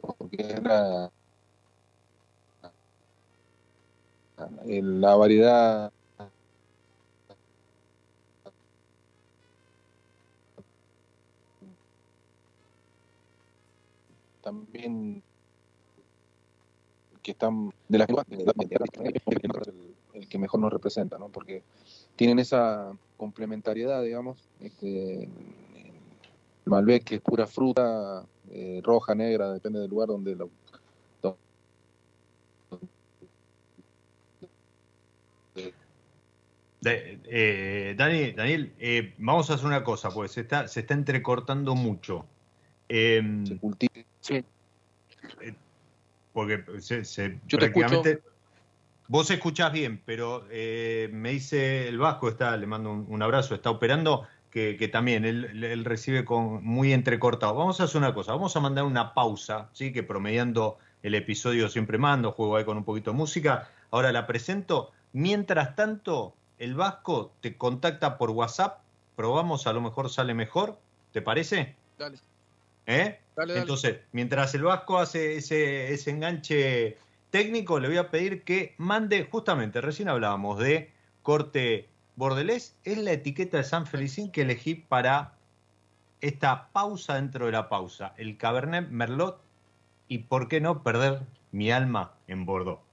[0.00, 1.10] porque era
[4.66, 5.92] la variedad
[14.42, 15.22] también
[17.22, 21.28] que están de la el, el que mejor nos representa, ¿no?
[21.28, 21.62] Porque
[22.16, 24.48] tienen esa complementariedad, digamos.
[24.60, 25.28] Este,
[26.66, 30.50] Malbec, que es pura fruta, eh, roja, negra, depende del lugar donde lo.
[36.86, 42.26] eh, Daniel, eh, vamos a hacer una cosa, pues se está, se está entrecortando mucho.
[42.88, 43.92] Em, se cultiva.
[44.20, 44.44] Sí.
[45.40, 45.54] Eh,
[46.32, 48.22] porque se, se- Yo te prácticamente-
[49.06, 53.54] Vos escuchás bien, pero eh, me dice el Vasco, está, le mando un, un abrazo,
[53.54, 57.54] está operando, que, que también él, él recibe con muy entrecortado.
[57.54, 59.92] Vamos a hacer una cosa, vamos a mandar una pausa, ¿sí?
[59.92, 63.68] que promediando el episodio siempre mando, juego ahí con un poquito de música.
[63.90, 64.90] Ahora la presento.
[65.12, 68.80] Mientras tanto, el Vasco te contacta por WhatsApp,
[69.16, 70.78] probamos, a lo mejor sale mejor,
[71.12, 71.76] ¿te parece?
[71.98, 72.18] Dale,
[72.86, 73.20] ¿Eh?
[73.36, 73.60] dale, dale.
[73.60, 76.96] Entonces, mientras el Vasco hace ese, ese enganche
[77.34, 80.92] técnico, le voy a pedir que mande, justamente, recién hablábamos de
[81.22, 85.34] corte bordelés, es la etiqueta de San Felicín que elegí para
[86.20, 89.42] esta pausa dentro de la pausa, el Cabernet Merlot
[90.06, 92.83] y por qué no perder mi alma en Bordeaux.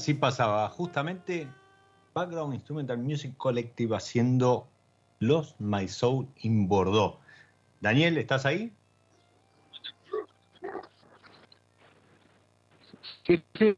[0.00, 1.46] Así pasaba justamente
[2.14, 4.66] Background Instrumental Music Collective haciendo
[5.18, 7.18] Los My Soul in Bordeaux.
[7.82, 8.72] Daniel, ¿estás ahí?
[13.26, 13.76] Sí, sí,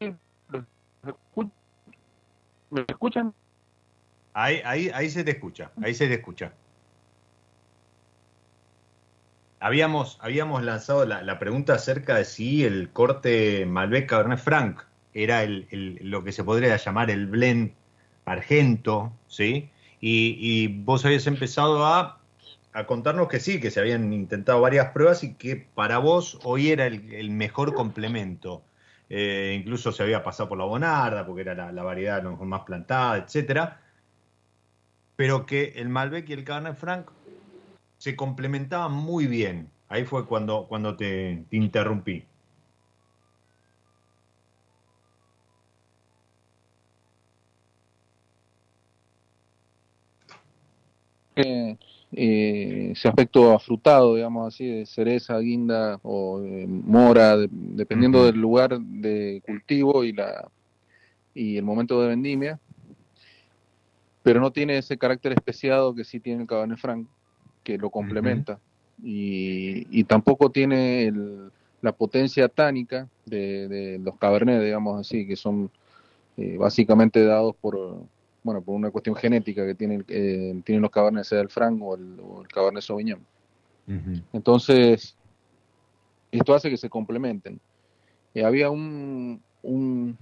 [2.71, 3.35] ¿Me escuchan?
[4.33, 6.53] Ahí, ahí, ahí se te escucha, ahí se te escucha.
[9.59, 15.43] Habíamos, habíamos lanzado la, la pregunta acerca de si el corte Malbec Cabernet Franc era
[15.43, 17.73] el, lo que se podría llamar el blend
[18.25, 19.71] argento, ¿sí?
[20.01, 22.21] Y, vos habías empezado a,
[22.73, 26.71] a contarnos que sí, que se habían intentado varias pruebas y que para vos hoy
[26.71, 28.63] era el, el mejor complemento.
[29.09, 32.33] Eh, incluso se había pasado por la Bonarda, porque era la, la variedad a lo
[32.33, 33.81] mejor más plantada, etcétera.
[35.17, 37.11] Pero que el Malbec y el Cabernet Franc
[37.99, 39.71] se complementaban muy bien.
[39.89, 42.25] Ahí fue cuando, cuando te, te interrumpí.
[51.37, 51.77] Eh,
[52.93, 59.43] ese aspecto afrutado, digamos así, de cereza, guinda o eh, mora, dependiendo del lugar de
[59.47, 60.49] cultivo y la
[61.35, 62.61] y el momento de vendimia,
[64.23, 67.07] pero no tiene ese carácter especiado que sí tiene el Cabernet Franc,
[67.65, 68.59] que lo complementa,
[69.03, 71.13] y, tampoco tiene
[71.81, 75.71] la potencia tánica de, los Cabernet, digamos así, que son
[76.37, 78.03] eh, básicamente dados por,
[78.43, 81.95] bueno, por una cuestión genética que tienen, eh, tienen los Cabernet sea el Franc o
[81.95, 82.19] el,
[82.53, 83.25] Cabernet Sauvignon.
[84.33, 85.17] Entonces,
[86.31, 87.61] esto hace que se complementen.
[88.35, 90.17] Eh, había un, un,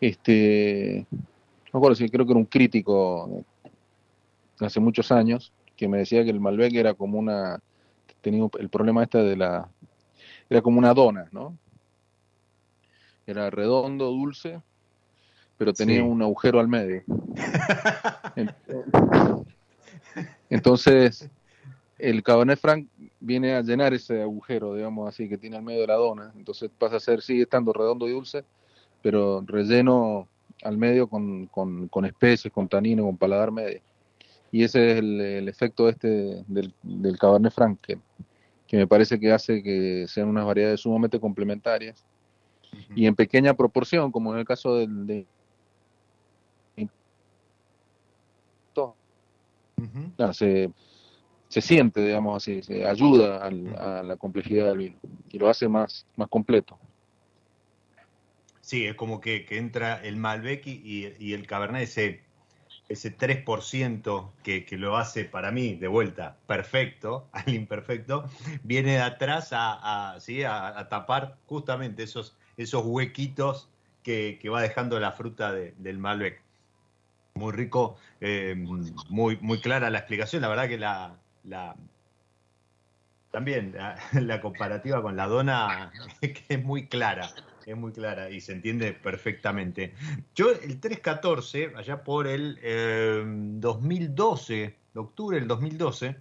[0.00, 3.44] este, no recuerdo si creo que era un crítico
[4.58, 7.60] hace muchos años que me decía que el Malbec era como una,
[8.22, 9.68] tenía el problema este de la,
[10.48, 11.56] era como una dona, ¿no?
[13.26, 14.62] Era redondo, dulce,
[15.56, 17.02] pero tenía un agujero al medio.
[20.50, 21.30] Entonces,
[21.98, 22.88] el Cabernet Franc
[23.20, 26.32] viene a llenar ese agujero, digamos así, que tiene al medio de la dona.
[26.36, 28.44] Entonces pasa a ser, sigue estando redondo y dulce,
[29.02, 30.28] pero relleno
[30.62, 33.80] al medio con, con, especies, con tanino, con paladar medio.
[34.52, 37.98] Y ese es el, efecto este del, del Cabernet Franc, que,
[38.76, 42.04] me parece que hace que sean unas variedades sumamente complementarias
[42.94, 45.26] y en pequeña proporción, como en el caso del,
[50.32, 50.70] se,
[51.48, 54.96] se, siente, digamos así, se ayuda a la complejidad del vino
[55.30, 56.78] y lo hace más, más completo.
[58.66, 62.22] Sí, es como que, entra el Malbec y, el Cabernet, ese,
[62.88, 68.24] ese 3% que, que, lo hace para mí, de vuelta, perfecto, al imperfecto,
[68.64, 73.70] viene de atrás a, a, tapar justamente esos, esos huequitos
[74.02, 76.42] que, va dejando la fruta del Malbec
[77.36, 80.42] muy rico, eh, muy, muy clara la explicación.
[80.42, 81.76] La verdad que la, la
[83.36, 83.76] también
[84.12, 87.28] la, comparativa con la dona es muy clara,
[87.66, 89.92] es muy clara y se entiende perfectamente.
[90.34, 92.58] Yo el 314, allá por el
[93.60, 96.16] 2012, eh, de octubre del 2012,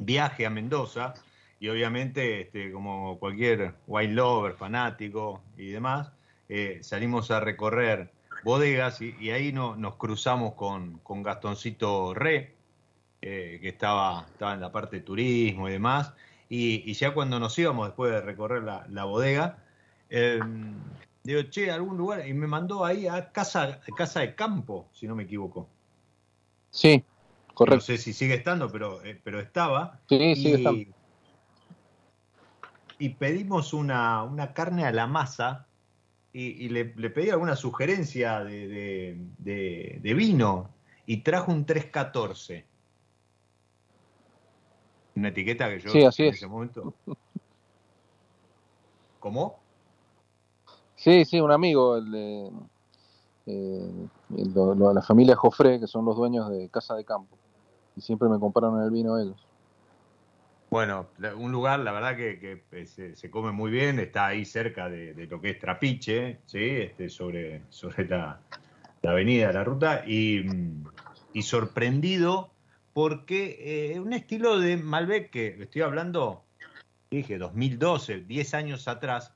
[0.00, 1.14] viaje a Mendoza
[1.60, 6.10] y obviamente este, como cualquier wine lover, fanático y demás,
[6.48, 8.10] eh, salimos a recorrer
[8.46, 12.54] bodegas y, ahí no, nos cruzamos con, con Gastoncito Re,
[13.20, 16.12] eh, que estaba, estaba en la parte de turismo y demás.
[16.48, 19.58] Y, ya cuando nos íbamos, después de recorrer la, bodega,
[20.10, 20.38] eh,
[21.24, 25.16] digo, che, algún lugar, y me mandó ahí a Casa, casa de Campo, si no
[25.16, 25.68] me equivoco.
[26.70, 27.02] Sí,
[27.52, 27.74] correcto.
[27.74, 29.98] No sé si sigue estando, pero, eh, pero estaba.
[30.08, 30.94] Sí, y, sigue estando.
[33.00, 35.66] Y pedimos una, una carne a la masa
[36.38, 40.68] y, le, pedí alguna sugerencia de, de, vino
[41.06, 42.66] y trajo un 314.
[45.14, 46.92] Una etiqueta que yo sí, así en ese momento.
[49.18, 49.58] ¿Cómo?
[50.94, 52.50] Sí, sí, un amigo, el de
[53.46, 57.38] eh, la familia Jofré, que son los dueños de Casa de Campo.
[57.96, 59.45] Y siempre me compraron el vino ellos.
[60.68, 65.26] Bueno, un lugar, la verdad que, eh, se, come muy bien, está ahí cerca de,
[65.30, 66.58] lo que es Trapiche, ¿sí?
[66.58, 68.40] este, sobre, sobre la,
[69.04, 70.44] avenida, la ruta, y,
[71.42, 72.50] sorprendido
[72.94, 76.42] porque eh, un estilo de Malbec que estoy hablando,
[77.10, 79.34] dije, 2012, 10 años atrás,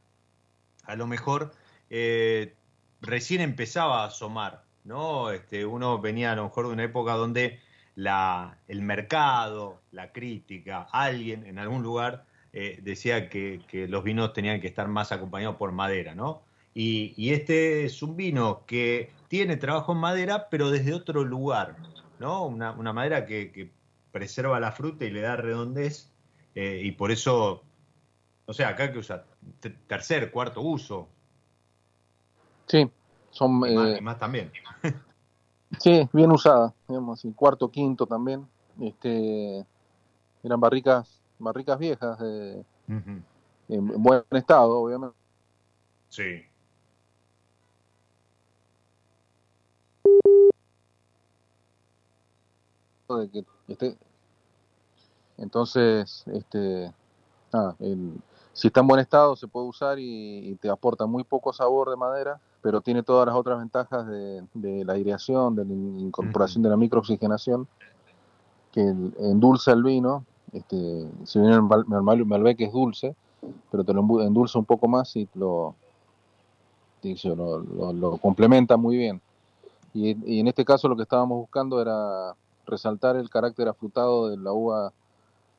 [0.84, 1.52] a lo mejor
[1.90, 2.54] eh,
[3.02, 5.30] recién empezaba a asomar, ¿no?
[5.30, 7.60] Este, uno venía a lo mejor de una época donde
[7.94, 14.60] la, el mercado, la crítica, alguien en algún lugar eh, decía que, los vinos tenían
[14.60, 16.42] que estar más acompañados por madera, ¿no?
[16.74, 21.76] Y, este es un vino que tiene trabajo en madera, pero desde otro lugar,
[22.18, 22.46] ¿no?
[22.46, 23.70] Una, madera que,
[24.12, 26.10] preserva la fruta y le da redondez,
[26.56, 27.62] eh, y por eso,
[28.46, 29.24] o sea, acá que usa
[29.86, 31.08] tercer, cuarto uso.
[32.66, 32.90] Sí,
[33.30, 33.62] son...
[33.66, 34.50] Eh, más también.
[35.78, 38.46] Sí, bien usada, digamos, y cuarto, quinto también.
[38.80, 39.64] Este,
[40.42, 45.16] eran barricas, barricas viejas, en, buen estado, obviamente.
[46.08, 46.46] Sí.
[53.68, 53.96] este,
[55.36, 56.92] entonces, este,
[58.52, 61.96] si está en buen estado se puede usar y te aporta muy poco sabor de
[61.96, 64.44] madera pero tiene todas las otras ventajas de,
[64.84, 67.66] la aireación, de la incorporación de la microoxigenación,
[68.72, 70.24] que endulza el vino.
[70.52, 73.14] Este, si bien el, Malbec es dulce,
[73.70, 75.74] pero te lo endulza un poco más y lo,
[77.02, 79.20] lo, complementa muy bien.
[79.92, 82.34] Y, en este caso lo que estábamos buscando era
[82.66, 84.92] resaltar el carácter afrutado de la uva.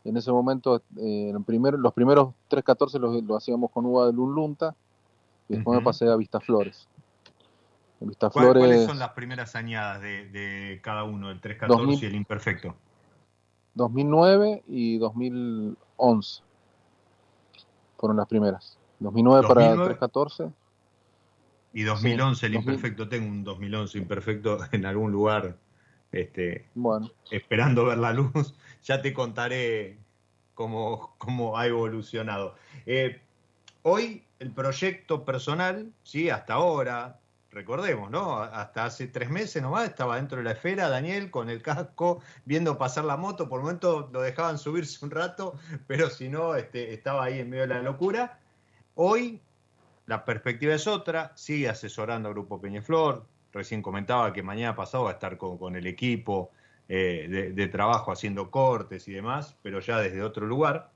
[0.03, 4.13] En ese momento, eh, en primer, los primeros 314 los, lo hacíamos con uva de
[4.13, 4.75] Lunlunta
[5.47, 6.87] y después me pasé a Vistaflores.
[8.01, 12.03] En ¿Cuál- Vistaflores, ¿Cuáles son las primeras añadas de, de cada uno, el 314 2000.
[12.03, 12.75] y el imperfecto?
[13.75, 16.41] 2009 y 2011
[17.97, 18.77] fueron las primeras.
[18.99, 19.85] 2009 para 2009.
[19.95, 20.51] 314
[21.73, 22.73] Y 2011 el 2000.
[22.73, 25.57] imperfecto, tengo un 2011 imperfecto en algún lugar
[26.11, 28.31] este, Bueno, esperando ver la luz.
[28.83, 29.99] Ya te contaré
[30.55, 32.55] cómo, cómo ha evolucionado.
[32.87, 33.21] Eh,
[33.83, 37.19] hoy el proyecto personal, sí, hasta ahora,
[37.51, 38.37] recordemos, ¿no?
[38.37, 42.77] Hasta hace tres meses nomás estaba dentro de la esfera Daniel con el casco viendo
[42.77, 43.49] pasar la moto.
[43.49, 45.55] Por momento lo dejaban subirse un rato,
[45.87, 48.39] pero si no, este, estaba ahí en medio de la locura.
[48.95, 49.41] Hoy
[50.05, 53.25] la perspectiva es otra, sigue asesorando a Grupo Peñaflor.
[53.53, 56.51] Recién comentaba que mañana pasado va a estar con, con el equipo
[56.87, 60.89] eh, de trabajo haciendo cortes y demás, pero ya desde otro lugar.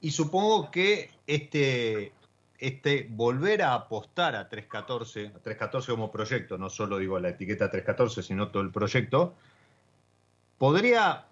[0.00, 2.12] Y supongo que este,
[2.58, 7.70] este volver a apostar a 314, a 314 como proyecto, no solo digo la etiqueta
[7.70, 9.34] 314, sino todo el proyecto,
[10.58, 11.26] podría,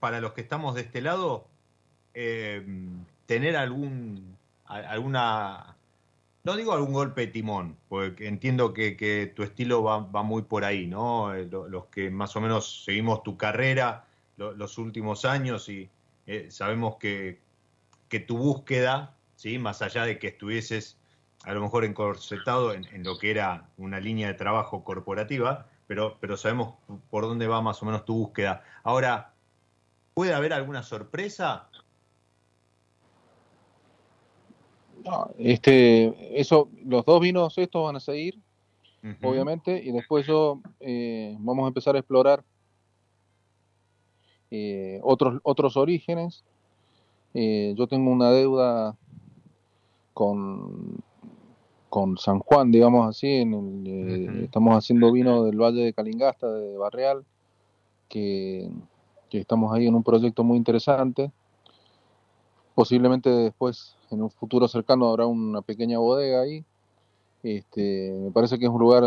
[0.00, 1.46] para los que estamos de este lado,
[2.14, 2.64] eh,
[3.26, 5.76] tener algún, alguna,
[6.44, 10.64] no digo algún golpe de timón, porque entiendo que, tu estilo va, va muy por
[10.64, 11.34] ahí, ¿no?
[11.34, 14.04] Eh, lo- Los que más o menos seguimos tu carrera
[14.36, 15.88] lo- los últimos años y
[16.26, 17.38] eh, sabemos que,
[18.08, 19.58] que tu búsqueda, ¿sí?
[19.58, 20.98] Más allá de que estuvieses
[21.44, 26.18] a lo mejor encorsetado en, en lo que era una línea de trabajo corporativa, pero,
[26.20, 26.74] pero sabemos
[27.08, 28.62] por dónde va más o menos tu búsqueda.
[28.82, 29.32] Ahora,
[30.12, 31.68] ¿puede haber alguna sorpresa?
[35.04, 38.38] no, este, eso, los dos vinos estos van a seguir,
[39.22, 42.44] obviamente, y después yo eh, vamos a empezar a explorar
[44.50, 46.44] eh, otros, otros orígenes.
[47.34, 48.96] Eh, yo tengo una deuda
[50.18, 50.96] con,
[51.88, 56.50] con San Juan, digamos así, en el, eh, estamos haciendo vino del Valle de Calingasta,
[56.50, 57.24] de Barreal,
[58.08, 58.68] que,
[59.30, 61.30] que estamos ahí en un proyecto muy interesante.
[62.74, 66.64] Posiblemente después, en un futuro cercano, habrá una pequeña bodega ahí.
[67.44, 69.04] Este, me parece que es un lugar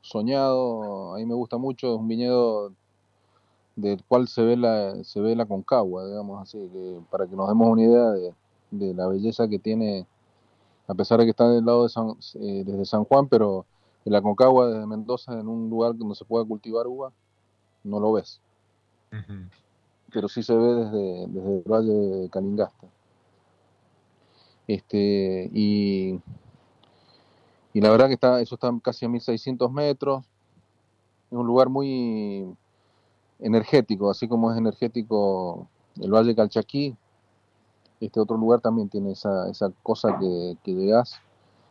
[0.00, 2.72] soñado, a mí me gusta mucho, es un viñedo
[3.74, 7.48] del cual se ve la, se ve la concagua, digamos así, que para que nos
[7.48, 8.32] demos una idea de,
[8.70, 10.06] de la belleza que tiene,
[10.92, 13.64] a pesar de que está del lado de San, eh, desde San Juan, pero
[14.04, 17.12] en la concagua desde Mendoza, en un lugar donde se pueda cultivar uva,
[17.82, 18.40] no lo ves,
[20.12, 22.86] pero sí se ve desde, desde el Valle de Calingasta.
[24.66, 26.20] Este, y,
[27.72, 30.24] y la verdad que está, eso está casi a 1600 metros,
[31.30, 32.54] es un lugar muy
[33.38, 35.68] energético, así como es energético
[36.00, 36.94] el Valle Calchaquí,
[38.06, 41.20] este otro lugar también tiene esa, esa cosa que, que llegás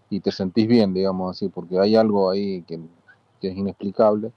[0.09, 2.79] y te sentís bien, digamos así, porque hay algo ahí que,
[3.41, 4.33] que es inexplicable.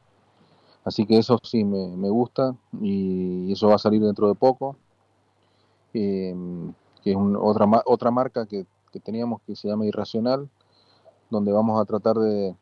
[0.85, 4.77] Así que eso sí me, me gusta y eso va a salir dentro de poco.
[5.93, 6.35] Eh,
[7.03, 10.49] que es un- otra, otra marca que, que teníamos que se llama Irracional,
[11.31, 12.57] donde vamos a tratar de,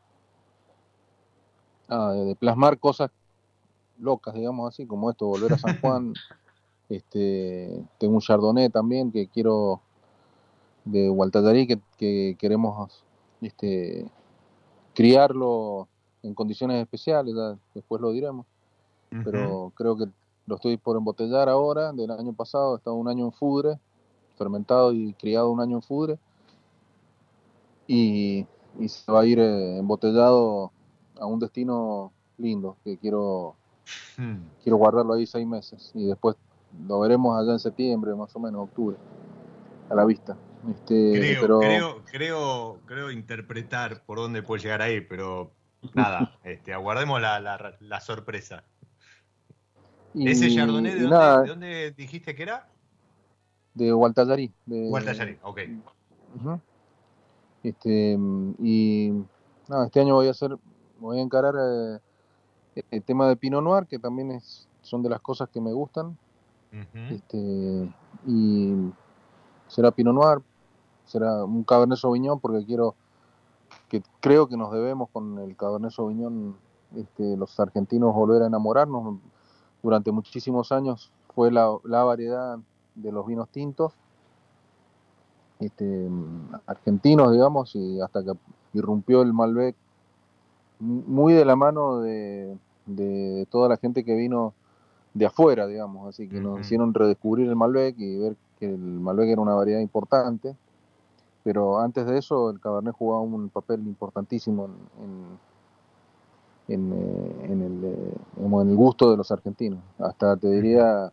[1.89, 3.11] ah, de plasmar cosas
[3.99, 6.19] locas, digamos así, como esto, volver a San Juan.
[6.89, 9.81] Este, tengo un Chardonnay también que quiero
[10.85, 13.05] de Gualtallarí que, que queremos
[13.41, 14.11] este,
[14.95, 15.89] criarlo
[16.23, 18.47] en condiciones especiales, ya después lo diremos,
[19.25, 20.07] pero creo que
[20.47, 23.79] lo estoy por embotellar ahora, del año pasado, estaba un año en Fudre,
[24.37, 26.19] fermentado y criado un año en Fudre,
[27.87, 28.47] y,
[28.79, 30.73] y se va a ir eh, embotellado
[31.19, 33.55] a un destino lindo, que quiero,
[34.17, 34.37] Mm.
[34.63, 36.37] quiero guardarlo ahí seis meses, y después
[36.89, 38.97] lo veremos allá en septiembre, más o menos, octubre,
[39.91, 40.37] a la vista.
[40.71, 45.51] Este, Creo, pero creo, creo, creo interpretar por dónde puede llegar ahí, pero
[45.95, 48.63] nada, este, aguardemos la, la- la sorpresa.
[50.15, 52.69] y- ¿Ese Chardonnay de y dónde, nada, de dónde dijiste que era?
[53.75, 54.53] de Gualtallarí.
[54.67, 55.61] De, Gualtallarí, ok.
[57.63, 58.19] Este,
[58.59, 59.13] y
[59.69, 60.57] nada, este año voy a hacer,
[60.99, 65.21] voy a encarar eh, el tema de Pinot Noir, que también es, son de las
[65.21, 66.17] cosas que me gustan.
[66.73, 67.93] Este,
[68.27, 68.75] y
[69.69, 70.39] será Pinot Noir,
[71.05, 72.95] será un Cabernet Sauvignon, porque quiero,
[73.91, 76.57] que creo que nos debemos con el Cabernet Sauvignon,
[76.97, 79.19] este, los argentinos volver a enamorarnos.
[79.83, 82.59] Durante muchísimos años fue la, variedad
[82.95, 83.93] de los vinos tintos
[85.59, 86.09] este,
[86.67, 88.33] argentinos, digamos, y hasta que
[88.73, 89.77] irrumpió el Malbec,
[90.79, 92.57] muy de la mano de
[93.51, 94.55] toda la gente que vino
[95.15, 99.29] de afuera, digamos, así que nos hicieron redescubrir el Malbec y ver que el Malbec
[99.29, 100.57] era una variedad importante,
[101.45, 104.67] pero antes de eso el Cabernet jugaba un papel importantísimo
[105.01, 105.39] en,
[106.75, 109.81] en, eh, en, el, eh, en el gusto de los argentinos.
[109.99, 111.13] Hasta te diría,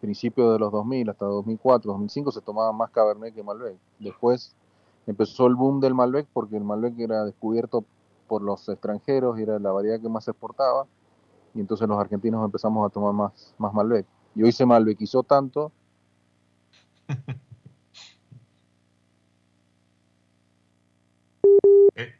[0.00, 3.76] principios de los 2000, hasta 2004, 2005 se tomaba más Cabernet que Malbec.
[3.98, 4.54] Después
[5.06, 7.84] empezó el boom del Malbec porque el Malbec era descubierto
[8.28, 10.86] por los extranjeros y era la variedad que más se exportaba
[11.54, 14.06] y entonces los argentinos empezamos a tomar más, más Malbec.
[14.34, 15.72] Y hoy se malbequizó tanto.
[21.96, 22.14] Eh,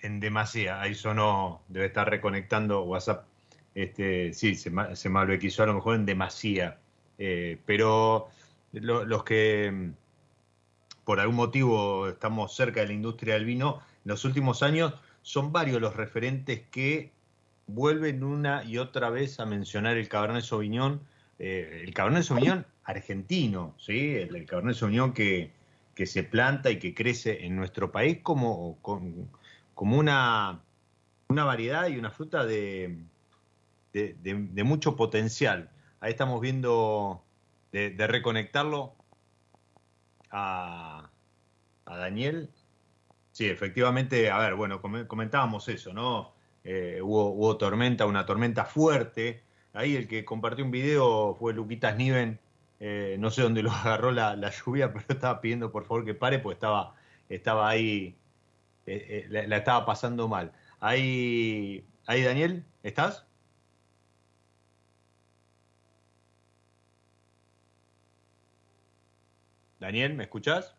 [0.00, 3.26] en demasía, ahí sonó, debe estar reconectando WhatsApp.
[3.74, 6.78] Este, sí, se, se malbequizó a lo mejor en demasía.
[7.18, 8.28] Eh, pero
[8.72, 9.92] los que mm,
[11.04, 14.94] por algún motivo estamos cerca de la industria del vino, en los últimos años
[15.26, 17.10] son varios los referentes que
[17.66, 21.00] vuelven una y otra vez a mencionar el Cabernet Sauvignon,
[21.40, 24.14] eh, el Cabernet Sauvignon argentino, ¿sí?
[24.14, 25.50] el, Cabernet Sauvignon que,
[25.96, 30.60] que, se planta y que crece en nuestro país como, como una,
[31.26, 32.96] una variedad y una fruta de,
[33.92, 35.70] de, mucho potencial.
[35.98, 37.24] Ahí estamos viendo
[37.72, 38.94] de, reconectarlo
[40.30, 41.10] a,
[41.84, 42.48] a Daniel
[43.36, 46.32] Sí, efectivamente, a ver, bueno, comentábamos eso, ¿no?
[46.64, 49.42] Eh, hubo, tormenta, una tormenta fuerte.
[49.74, 52.40] Ahí el que compartió un video fue Luquitas Niven.
[52.80, 56.38] Eh, no sé dónde lo agarró la, lluvia, pero estaba pidiendo por favor que pare,
[56.38, 56.94] porque estaba,
[57.28, 58.16] estaba ahí,
[58.86, 60.52] eh, la, la, estaba pasando mal.
[60.80, 63.26] Ahí, ahí, Daniel, ¿estás?
[69.80, 70.76] Daniel, ¿me escuchás?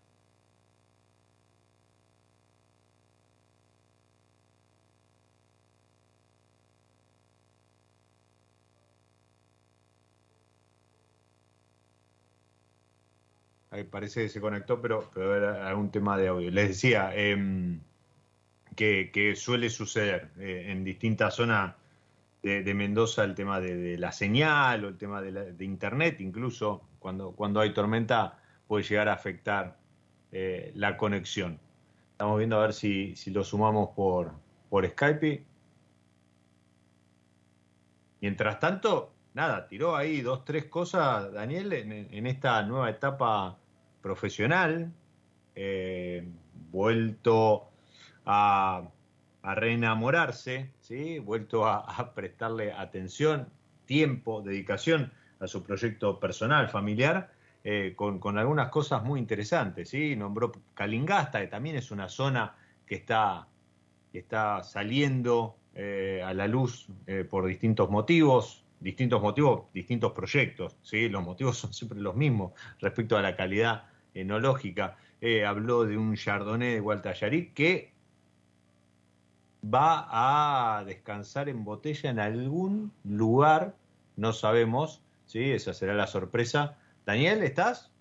[13.86, 16.52] Parece que se conectó, pero, pero era un tema de audio.
[16.52, 17.80] Les decía em,
[18.76, 21.76] que, suele suceder eh, en distintas zonas
[22.44, 27.60] de, Mendoza el tema de, la señal o el tema de, Internet, incluso cuando, cuando
[27.60, 29.78] hay tormenta puede llegar a afectar
[30.32, 31.60] eh, la conexión.
[32.12, 34.32] Estamos viendo a ver si, si lo sumamos por,
[34.70, 35.44] por Skype.
[38.22, 43.58] Mientras tanto, nada, tiró ahí dos, tres cosas, Daniel, en, esta nueva etapa
[44.08, 44.94] profesional,
[45.54, 46.26] eh,
[46.72, 47.70] vuelto
[48.26, 48.90] a,
[49.44, 51.20] reenamorarse, ¿sí?
[51.20, 53.48] vuelto a, prestarle atención,
[53.86, 57.32] tiempo, dedicación a su proyecto personal, familiar,
[57.64, 59.90] eh, con, algunas cosas muy interesantes.
[59.90, 60.16] ¿sí?
[60.16, 62.56] Nombró Calingasta, que también es una zona
[62.86, 63.48] que está,
[64.14, 66.88] está saliendo eh, a la luz
[67.30, 71.10] por distintos motivos, distintos motivos, distintos proyectos, ¿sí?
[71.10, 73.84] los motivos son siempre los mismos respecto a la calidad
[74.20, 74.98] enológica.
[75.22, 77.94] Eh, habló de un Chardonnay de Gualtallarí que
[79.64, 80.08] va
[80.80, 83.76] a descansar en botella en algún lugar,
[84.16, 85.52] no sabemos, ¿sí?
[85.52, 86.78] esa será la sorpresa.
[87.06, 87.92] Daniel, ¿estás?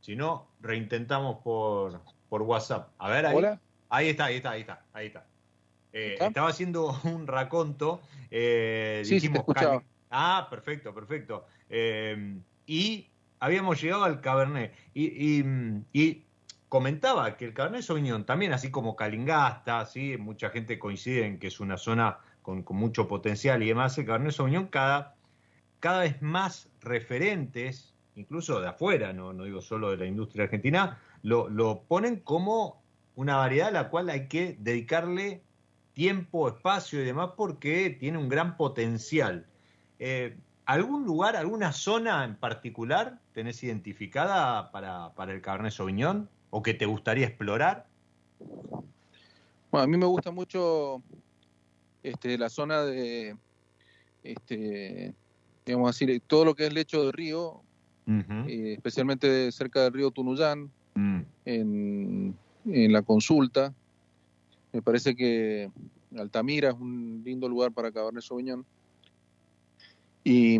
[0.00, 2.90] Si no, reintentamos por, por WhatsApp.
[2.98, 3.36] A ver, ahí.
[3.36, 3.60] Hola.
[3.88, 5.26] Ahí está, ahí está, ahí está, ahí está.
[5.92, 8.00] Eh, estaba haciendo un raconto.
[8.30, 9.30] Eh, sí, sí,
[10.10, 11.46] Ah, perfecto, perfecto.
[11.68, 12.36] Eh,
[12.66, 14.74] y habíamos llegado al Cabernet.
[14.92, 15.44] Y,
[15.92, 16.24] y,
[16.68, 20.16] comentaba que el Cabernet Sauvignon, también así como Calingasta, ¿sí?
[20.16, 24.32] mucha gente coincide en que es una zona con, mucho potencial y demás, el Cabernet
[24.32, 25.16] Sauvignon cada,
[25.80, 31.00] cada vez más referentes, incluso de afuera, no, no digo solo de la industria argentina,
[31.24, 32.80] lo, lo ponen como
[33.16, 35.42] una variedad a la cual hay que dedicarle
[35.92, 39.46] tiempo, espacio y demás, porque tiene un gran potencial.
[39.98, 40.36] Eh,
[40.66, 46.74] ¿Algún lugar, alguna zona en particular tenés identificada para, para el Cabernet Sauvignon o que
[46.74, 47.86] te gustaría explorar?
[49.70, 51.02] Bueno, a mí me gusta mucho
[52.02, 53.36] este, la zona de,
[54.22, 55.14] este,
[55.66, 57.62] digamos así, todo lo que es lecho de río,
[58.06, 61.20] eh, especialmente cerca del río Tunuyán, mm.
[61.44, 62.36] en,
[62.66, 63.72] en, la consulta,
[64.72, 65.70] me parece que
[66.16, 68.64] Altamira es un lindo lugar para Cabernet Sauvignon.
[70.22, 70.56] Y,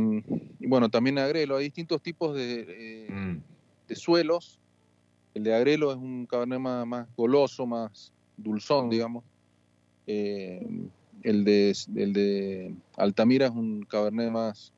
[0.58, 1.56] y bueno, también Agrelo.
[1.56, 3.42] Hay distintos tipos de, eh, mm.
[3.88, 4.58] de, suelos.
[5.34, 9.24] El de Agrelo es un Cabernet más, goloso, más dulzón, digamos.
[10.06, 10.66] Eh,
[11.22, 14.72] el, de, el de Altamira es un Cabernet más,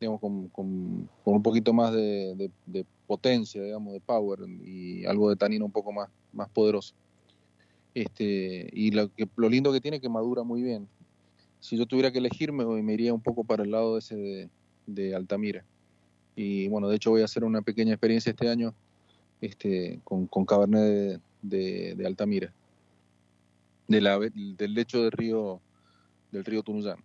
[0.00, 2.50] digamos, con, con, un poquito más de,
[3.06, 6.94] potencia, digamos, de power y algo de tanino un poco más, más poderoso.
[7.94, 10.88] Este, y lo, que, lo lindo que tiene es que madura muy bien.
[11.60, 14.48] Si yo tuviera que elegir, me, iría un poco para el lado ese de,
[14.86, 15.64] de Altamira.
[16.36, 18.74] Y bueno, de hecho voy a hacer una pequeña experiencia este año
[19.40, 22.52] este, con, con Cabernet de, de, Altamira,
[23.88, 25.60] de la, del lecho del río,
[26.30, 26.98] del río Tunuyán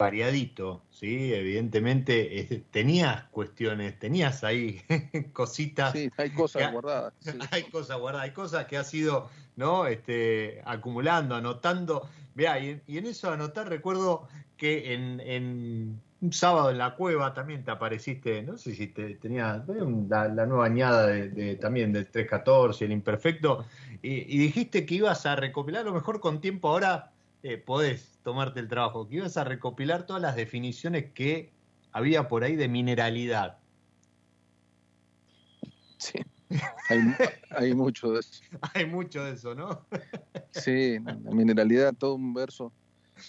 [0.00, 1.34] variadito, ¿sí?
[1.34, 4.80] Evidentemente tenías cuestiones, tenías ahí
[5.34, 5.92] cositas.
[5.92, 7.12] Sí, hay cosas guardadas.
[7.50, 9.86] Hay cosas guardadas, hay cosas que has ido, ¿no?
[9.86, 12.08] Este, acumulando, anotando.
[12.34, 14.26] Vea, y, en eso anotar recuerdo
[14.56, 19.62] que en, un sábado en la cueva también te apareciste, no sé si te, tenías
[19.68, 23.66] la, nueva añada de, también del 314, el imperfecto,
[24.02, 27.10] y, y dijiste que ibas a recopilar lo mejor con tiempo ahora
[27.42, 31.52] eh, podés tomarte el trabajo, que ibas a recopilar todas las definiciones que
[31.92, 33.58] había por ahí de mineralidad.
[35.96, 36.20] Sí,
[37.56, 38.42] hay, mucho de eso.
[38.74, 39.86] Hay mucho de eso, ¿no?
[40.50, 42.72] sí, la mineralidad, todo un verso,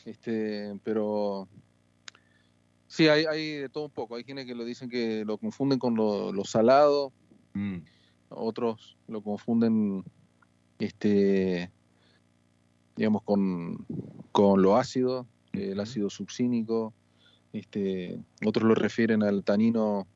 [0.05, 1.47] este, pero
[2.87, 4.15] sí, hay, hay de todo un poco.
[4.15, 7.13] Hay quienes que lo dicen que lo confunden con lo, salado,
[7.53, 7.77] mm.
[8.29, 10.03] otros lo confunden
[10.79, 11.71] este
[12.95, 13.85] digamos, con,
[14.31, 16.93] con lo ácido, el ácido subcínico,
[17.53, 20.07] este, otros lo refieren al tanino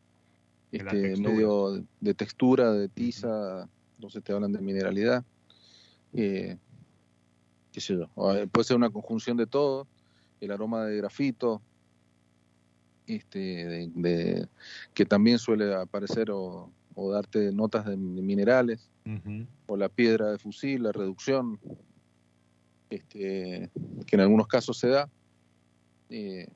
[0.71, 5.23] este, medio de textura, de tiza, entonces te hablan de mineralidad.
[6.13, 6.57] Eh,
[7.71, 8.09] qué sé yo,
[8.51, 9.87] puede ser una conjunción de todo,
[10.39, 11.61] el aroma de grafito,
[13.07, 14.47] este, de,
[14.93, 18.89] que también suele aparecer o, darte notas de minerales,
[19.67, 21.59] o la piedra de fusil, la reducción,
[22.95, 23.69] este,
[24.05, 25.09] que en algunos casos se da.
[26.09, 26.47] Eh,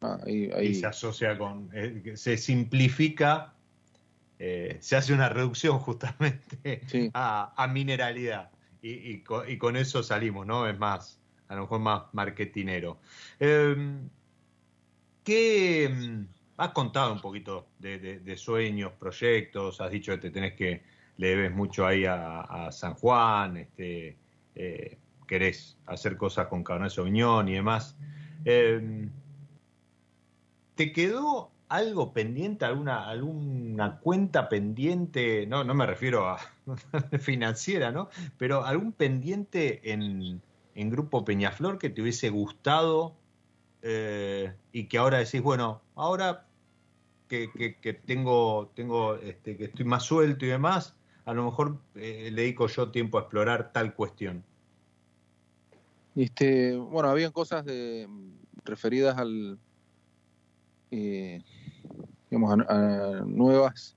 [0.00, 3.54] ah, y se asocia con, eh, se simplifica,
[4.38, 6.80] eh, se hace una reducción justamente
[7.14, 8.50] a, mineralidad
[8.82, 10.66] y, con, eso salimos, ¿no?
[10.66, 12.98] Es más, a lo mejor más marketinero.
[13.38, 14.08] Em,
[15.22, 16.24] ¿Qué mm,
[16.56, 19.80] has contado un poquito de, sueños, proyectos?
[19.80, 20.82] Has dicho que te tenés que
[21.18, 24.16] le debes mucho ahí a, San Juan, este,
[25.30, 27.96] querés hacer cosas con Cabernet Sauvignon y demás.
[28.44, 29.08] Em,
[30.74, 35.46] ¿Te quedó algo pendiente, alguna, cuenta pendiente?
[35.46, 36.40] No, no me refiero a
[37.20, 38.08] financiera, ¿no?
[38.38, 40.42] Pero algún pendiente en,
[40.74, 43.14] Grupo Peñaflor que te hubiese gustado
[43.82, 46.46] eh, y que ahora decís, bueno, ahora
[47.28, 52.42] que, tengo, tengo este, que estoy más suelto y demás, a lo mejor eh, le
[52.42, 54.42] dedico yo tiempo a explorar tal cuestión.
[56.16, 58.08] Este, bueno, habían cosas de,
[58.64, 59.58] referidas al,
[60.90, 61.42] eh,
[62.30, 63.96] digamos, a, nuevas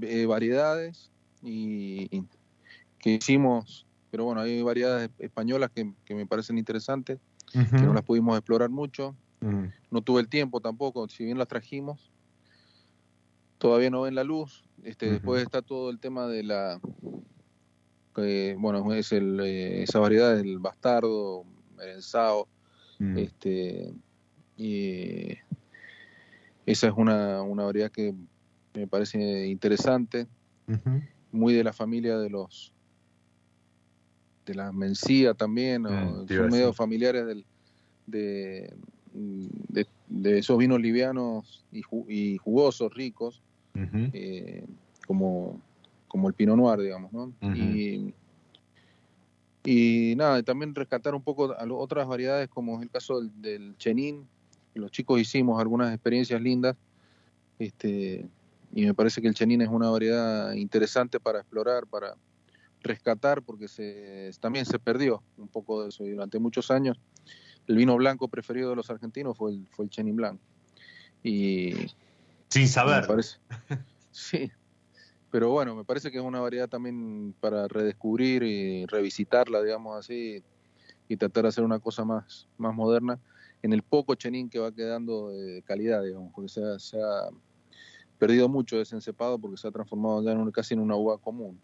[0.00, 1.10] eh, variedades
[1.42, 2.24] y,
[2.98, 7.18] que hicimos, pero bueno, hay variedades españolas que, me parecen interesantes,
[7.52, 9.14] que no las pudimos explorar mucho.
[9.90, 12.10] No tuve el tiempo tampoco, si bien las trajimos,
[13.58, 14.64] todavía no ven la luz.
[14.82, 16.80] Este, Después está todo el tema de la
[18.58, 21.44] bueno, es el, eh, esa variedad del bastardo,
[21.76, 22.48] merenzao,
[22.98, 23.18] mm.
[23.18, 23.92] este,
[24.56, 25.38] y
[26.66, 28.14] esa es una, una variedad que
[28.74, 30.26] me parece interesante,
[31.32, 32.72] muy de la familia de los
[34.44, 37.44] de la mencía también, mm, son medio familiares del,
[38.06, 38.72] de,
[40.08, 43.42] de, esos vinos livianos y, y jugosos, ricos,
[43.74, 44.64] eh,
[45.06, 45.60] como
[46.08, 47.32] como el Pinot Noir, digamos, ¿no?
[47.54, 48.14] y,
[49.64, 54.26] y nada, también rescatar un poco a otras variedades, como es el caso del, Chenin.
[54.74, 56.76] Los chicos hicimos algunas experiencias lindas,
[57.58, 58.26] este,
[58.72, 62.14] y me parece que el Chenin es una variedad interesante para explorar, para
[62.82, 66.04] rescatar, porque se, también se perdió un poco de eso.
[66.04, 66.98] Y durante muchos años,
[67.66, 70.40] el vino blanco preferido de los argentinos fue el, fue el Chenin Blanc.
[71.22, 71.74] Y.
[72.48, 73.06] Sin saber.
[73.06, 73.38] parece,
[74.12, 74.50] sí,
[75.30, 80.42] pero bueno, me parece que es una variedad también para redescubrir y revisitarla, digamos así,
[81.08, 83.18] y tratar de hacer una cosa más, más moderna
[83.62, 87.28] en el poco chenín que va quedando de calidad, digamos, porque se ha,
[88.18, 91.60] perdido mucho ese encepado porque se ha transformado ya en casi en una uva común.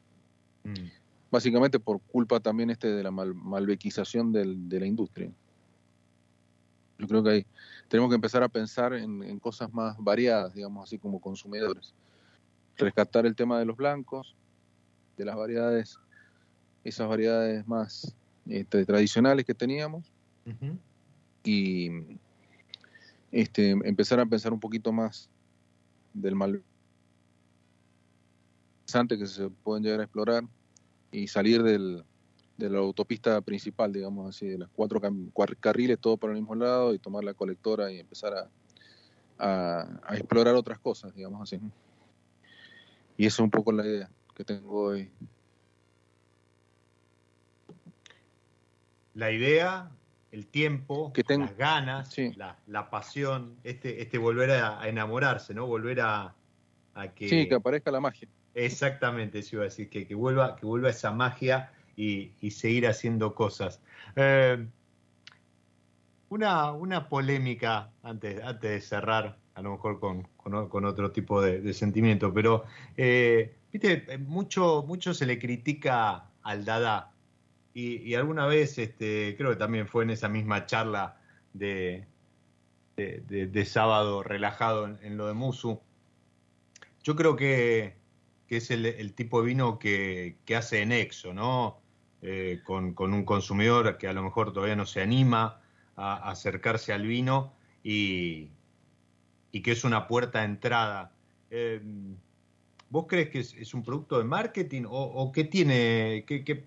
[0.63, 0.89] Mm.
[1.29, 5.33] Básicamente por culpa también este de la malvequización de la industria.
[6.97, 7.47] Yo creo que hay,
[7.89, 11.93] tenemos que empezar a pensar en cosas más variadas, digamos así como consumidores
[12.77, 14.35] rescatar el tema de los blancos,
[15.17, 15.99] de las variedades,
[16.83, 18.15] esas variedades más
[18.49, 20.13] este, tradicionales que teníamos,
[21.43, 21.91] y,
[23.33, 25.29] este, empezar a pensar un poquito más
[26.13, 26.63] del mal
[29.09, 30.45] que se pueden llegar a explorar
[31.11, 32.05] y salir del,
[32.57, 35.01] de la autopista principal, digamos así, de las cuatro
[35.59, 38.49] carriles, todo por el mismo lado y tomar la colectora y empezar a,
[40.07, 41.61] a, explorar otras cosas, digamos así.
[43.17, 45.11] Y esa es un poco la idea que tengo hoy.
[49.15, 49.91] La idea,
[50.33, 55.67] el tiempo, las ganas, la, la, pasión, este, este volver a, enamorarse, ¿no?
[55.67, 56.35] Volver a,
[56.95, 57.29] a, que...
[57.29, 58.29] Sí, que aparezca la magia.
[58.55, 62.89] Exactamente, eso iba a decir, que, que, vuelva, que vuelva esa magia y, y seguir
[62.89, 63.81] haciendo cosas.
[64.17, 64.67] Eh,
[66.29, 71.73] una, una polémica antes, antes de cerrar, a lo mejor con, con, otro tipo de,
[71.73, 72.65] sentimiento, pero,
[72.97, 77.15] eh, viste, mucho, mucho se le critica al Dada
[77.75, 81.17] y, alguna vez, este, creo que también fue en esa misma charla
[81.53, 82.07] de,
[82.97, 85.81] de, sábado relajado en, lo de Musu.
[87.03, 87.97] Yo creo que,
[88.47, 91.81] que es el, tipo de vino que, que hace nexo, ¿no?
[92.23, 95.61] Eh, con, con, un consumidor que a lo mejor todavía no se anima
[95.97, 97.53] a, acercarse al vino
[97.83, 98.51] y,
[99.55, 101.13] y, que es una puerta de entrada.
[101.51, 101.81] Eh,
[102.91, 106.67] ¿Vos crees que es, un producto de marketing o, qué tiene, que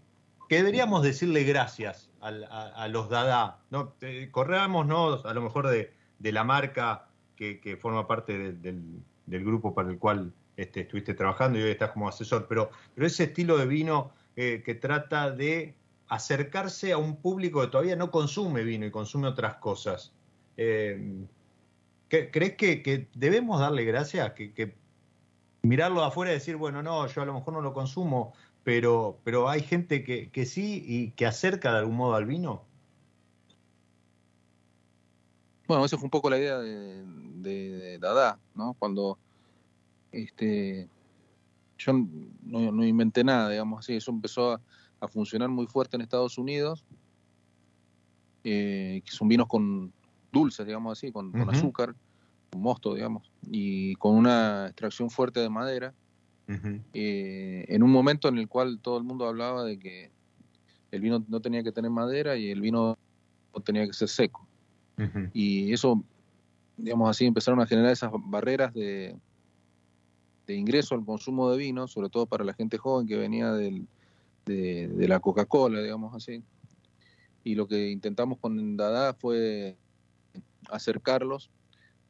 [0.50, 3.60] deberíamos decirle gracias a, los Dada.
[3.70, 3.94] ¿no?
[4.02, 5.14] Eh, ¿no?
[5.24, 10.82] a lo mejor de, la marca que, forma parte del, grupo para el cual este,
[10.82, 14.76] estuviste trabajando y hoy estás como asesor, pero, pero ese estilo de vino eh, que
[14.76, 15.76] trata de
[16.08, 20.14] acercarse a un público que todavía no consume vino y consume otras cosas.
[20.56, 21.26] Eh,
[22.10, 24.32] ¿Crees que, debemos darle gracias?
[24.34, 24.76] Que, que
[25.62, 28.34] mirarlo afuera y decir, bueno, no, yo a lo mejor no lo consumo,
[28.64, 32.64] pero, pero hay gente que, que sí y que acerca de algún modo al vino.
[35.68, 38.74] Bueno, esa fue un poco la idea de, Dada, ¿no?
[38.78, 39.18] Cuando
[40.12, 40.90] este,
[41.78, 41.94] yo
[42.44, 44.54] no, inventé nada, digamos así, eso empezó
[45.00, 46.84] a, funcionar muy fuerte en Estados Unidos,
[48.44, 49.94] eh, que son vinos con
[50.38, 51.96] dulces, digamos así, con, con azúcar,
[52.52, 55.94] con mosto, digamos, y con una extracción fuerte de madera
[56.94, 60.12] eh, en un momento en el cual todo el mundo hablaba de que
[60.92, 62.98] el vino no tenía que tener madera y el vino
[63.54, 64.48] no tenía que ser seco.
[65.32, 66.04] Y eso,
[66.76, 69.16] digamos así, empezaron a generar esas barreras de,
[70.48, 73.88] de ingreso al consumo de vino, sobre todo para la gente joven que venía del,
[74.46, 76.42] de, de, la Coca-Cola, digamos así.
[77.44, 79.78] Y lo que intentamos con Dada fue
[80.72, 81.50] acercarlos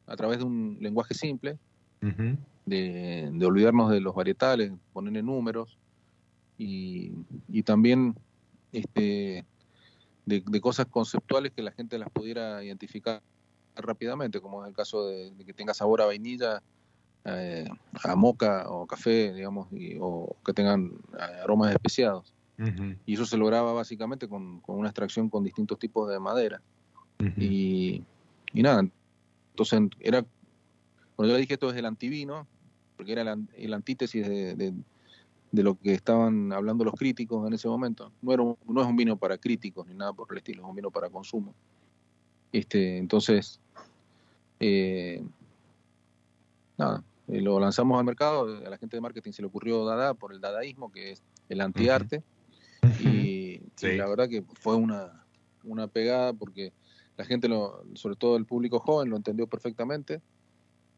[0.06, 1.58] a través de un lenguaje simple,
[2.00, 5.78] de, olvidarnos de los varietales, ponerle números
[6.56, 7.12] y,
[7.64, 8.14] también
[8.72, 9.44] este,
[10.26, 13.22] de, cosas conceptuales que la gente las pudiera identificar
[13.76, 16.62] rápidamente, como es el caso de, que tenga sabor a vainilla,
[17.24, 17.68] eh,
[18.04, 19.68] a moca o café, digamos,
[20.00, 22.34] o que tengan eh, aromas especiados.
[23.06, 26.60] Y eso se lograba básicamente con, una extracción con distintos tipos de madera.
[27.36, 28.02] y,
[28.52, 28.88] y, nada,
[29.50, 30.24] entonces era,
[31.16, 32.46] bueno, yo le dije esto es el antivino,
[32.96, 34.74] porque era el, antítesis de,
[35.52, 38.12] lo que estaban hablando los críticos en ese momento.
[38.22, 40.76] No, era no es un vino para críticos ni nada por el estilo, es un
[40.76, 41.54] vino para consumo.
[42.52, 43.60] Este, entonces,
[44.60, 45.22] eh,
[46.76, 50.14] nada, eh, lo lanzamos al mercado, a la gente de marketing se le ocurrió Dada
[50.14, 52.22] por el dadaísmo, que es el antiarte,
[53.00, 55.24] y, y, la verdad que fue una,
[55.62, 56.72] una pegada porque
[57.18, 60.22] la gente, lo, sobre todo el público joven, lo entendió perfectamente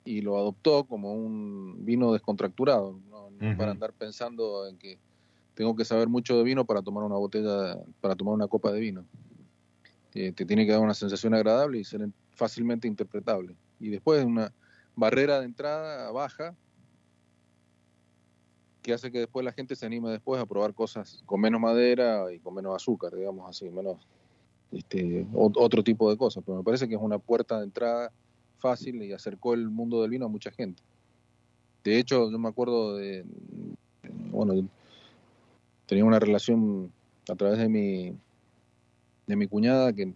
[0.05, 4.99] y lo adoptó como un vino descontracturado, no, para andar pensando en que
[5.55, 8.81] tengo que saber mucho de vino para tomar una botella, para tomar una copa de
[8.81, 9.07] vino.
[10.13, 13.57] te tiene que dar una sensación agradable y ser fácilmente interpretable.
[13.79, 14.53] Y después una
[14.95, 16.55] barrera de entrada baja
[18.83, 22.31] que hace que después la gente se anime después a probar cosas con menos madera
[22.31, 24.07] y con menos azúcar, digamos así, menos
[24.73, 26.43] este, otro tipo de cosas.
[26.45, 28.13] Pero me parece que es una puerta de entrada
[28.59, 30.83] fácil y acercó el mundo del vino a mucha gente.
[31.83, 33.25] De hecho, yo me acuerdo de,
[34.31, 34.69] bueno,
[35.87, 36.93] tenía una relación
[37.29, 38.15] a través de mi,
[39.27, 40.13] de mi cuñada, que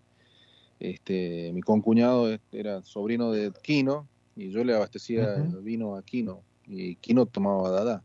[0.79, 6.97] este, mi concuñado era sobrino de Quino, y yo le abastecía vino a Quino, y
[6.97, 8.03] Quino tomaba Dada,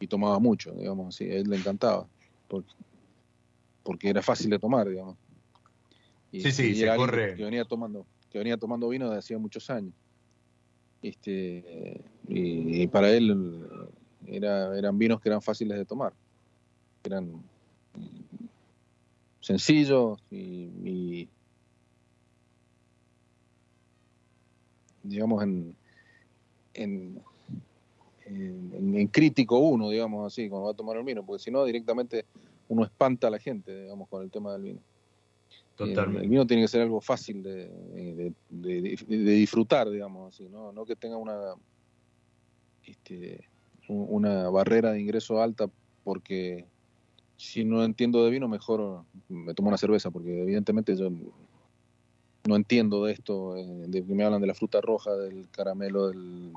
[0.00, 2.08] y tomaba mucho, digamos así, a él le encantaba,
[2.48, 2.72] porque,
[3.84, 5.16] porque era fácil de tomar, digamos.
[6.32, 7.36] Y, sí, sí, se corre.
[7.36, 9.92] Que venía tomando que venía tomando vino de hacía muchos años.
[11.02, 13.68] Este, y, para él
[14.26, 16.14] era, eran vinos que eran fáciles de tomar,
[17.04, 17.42] eran
[19.40, 21.28] sencillos y,
[25.02, 25.76] digamos, en,
[26.74, 27.20] en,
[28.24, 32.24] en, crítico uno, digamos así, cuando va a tomar el vino, porque si no, directamente
[32.68, 34.80] uno espanta a la gente, digamos, con el tema del vino.
[35.76, 36.24] Totalmente.
[36.24, 40.72] El, vino tiene que ser algo fácil de, disfrutar, digamos así, ¿no?
[40.72, 41.54] no que tenga una,
[42.84, 43.48] este,
[43.88, 45.68] una barrera de ingreso alta
[46.04, 46.66] porque
[47.36, 51.10] si no entiendo de vino, mejor me tomo una cerveza, porque evidentemente yo
[52.44, 56.08] no entiendo de esto, eh, de que me hablan de la fruta roja, del caramelo,
[56.08, 56.52] del,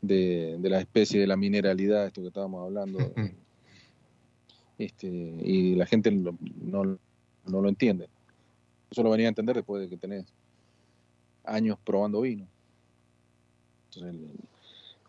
[0.00, 2.98] de, de, la especie, de la mineralidad, esto que estábamos hablando.
[4.78, 6.98] este, y la gente no, no,
[7.58, 8.08] lo entiende.
[8.90, 10.26] Eso lo venía a entender después de que tenés
[11.44, 12.46] años probando vino.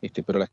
[0.02, 0.50] este, pero la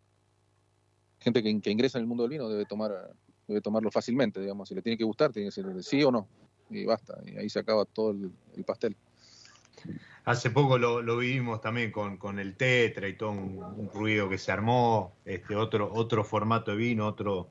[1.21, 3.15] gente que, que, ingresa en el mundo del vino debe tomar
[3.47, 4.69] debe tomarlo fácilmente, digamos.
[4.69, 6.29] Si le tiene que gustar, tiene que ser sí o no.
[6.71, 7.19] Y basta.
[7.25, 8.95] Y ahí se acaba todo el pastel.
[10.25, 15.15] Hace poco lo, vivimos también con, el tetra y todo un, ruido que se armó,
[15.25, 17.49] este otro, otro formato de vino, otro,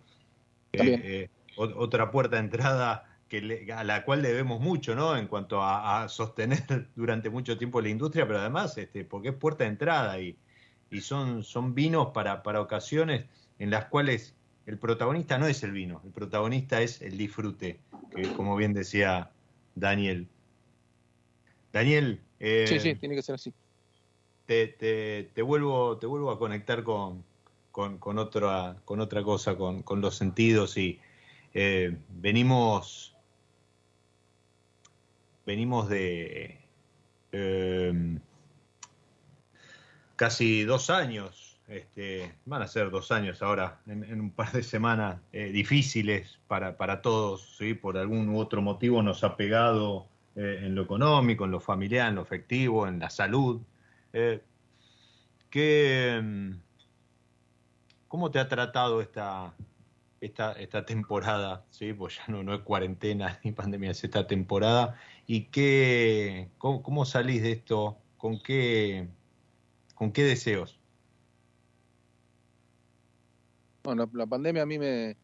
[0.74, 5.18] eh, eh, otra puerta de entrada que a la cual debemos mucho, ¿no?
[5.18, 9.64] En cuanto a, sostener durante mucho tiempo la industria, pero además, este, porque es puerta
[9.64, 10.38] de entrada y,
[10.90, 13.26] y son, son vinos para, para ocasiones
[13.60, 17.80] en las cuales el protagonista no es el vino, el protagonista es el disfrute,
[18.16, 19.32] que como bien decía
[19.76, 20.28] Daniel,
[21.72, 22.22] Daniel.
[22.40, 23.54] Eh, sí, sí, tiene que ser así.
[24.46, 27.24] Te, te, vuelvo, te vuelvo a conectar con,
[27.72, 31.02] con, otra, con otra cosa, con, con los sentidos y
[31.54, 33.17] eh, venimos,
[35.48, 36.60] venimos de
[37.32, 38.20] em,
[40.18, 45.22] casi dos años, este, van a ser dos años ahora, en, un par de semanas
[45.32, 47.74] eh, difíciles para, para todos, ¿sí?
[47.74, 52.10] por algún u otro motivo nos ha pegado eh, en lo económico, en lo familiar,
[52.10, 53.62] en lo afectivo, en la salud.
[54.12, 54.42] Eh,
[56.22, 56.52] mm,
[58.10, 59.54] ¿Cómo te ha tratado esta,
[60.22, 61.66] esta, esta temporada?
[61.70, 61.94] ¿sí?
[61.94, 64.96] Pues ya no, no es cuarentena ni pandemia, es esta temporada.
[65.26, 67.98] ¿Y qué, cómo, salís de esto?
[68.18, 69.08] ¿Con qué,
[69.96, 70.80] con qué deseos?
[73.84, 75.16] Bueno, la, pandemia a mí me,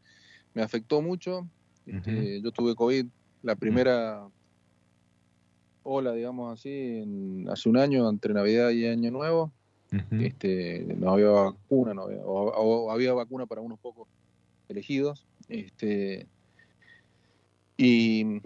[0.56, 1.48] afectó mucho.
[1.86, 3.08] Este, yo tuve COVID
[3.42, 4.26] la primera
[5.84, 7.04] hola, digamos así,
[7.50, 9.52] hace un año, entre Navidad y Año Nuevo.
[10.12, 14.08] este, no había vacuna, no había, o, había vacuna para unos pocos
[14.70, 15.26] elegidos.
[15.48, 16.28] Este,
[17.78, 18.40] y,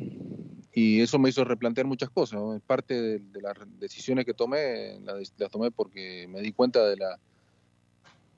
[0.73, 2.39] eso me hizo replantear muchas cosas.
[2.65, 7.19] Parte de, las decisiones que tomé, las, tomé porque me di cuenta de la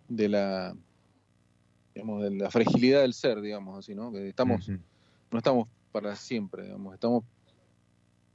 [0.07, 0.75] de la
[1.93, 4.11] digamos, de la fragilidad del ser, digamos así, ¿no?
[4.11, 7.23] Que estamos, no estamos para siempre, digamos, estamos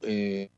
[0.03, 0.51] eh,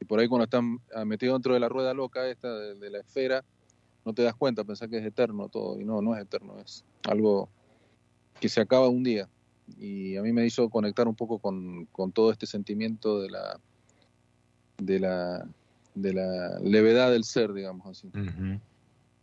[0.00, 0.62] y por ahí cuando estás
[0.94, 3.44] ah, metido dentro de la rueda loca esta de, la esfera,
[4.06, 6.84] no te das cuenta, pensás que es eterno todo, y no, no es eterno, es
[7.06, 7.50] algo
[8.40, 9.28] que se acaba un día.
[9.78, 13.60] Y a mí me hizo conectar un poco con, todo este sentimiento de la,
[14.78, 15.48] de la
[15.96, 18.08] de la levedad del ser, digamos así.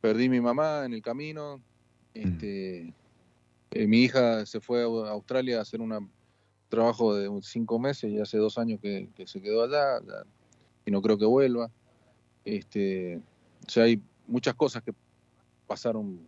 [0.02, 1.62] Perdí mi mamá en el camino,
[2.14, 2.94] este,
[3.72, 6.00] eh, mi hija se fue a Australia a hacer una
[6.68, 10.00] trabajo de cinco meses y hace dos años que, se quedó allá
[10.86, 11.70] y no creo que vuelva.
[12.44, 13.22] Este,
[13.68, 14.94] o sea, hay muchas cosas que
[15.68, 16.20] pasaron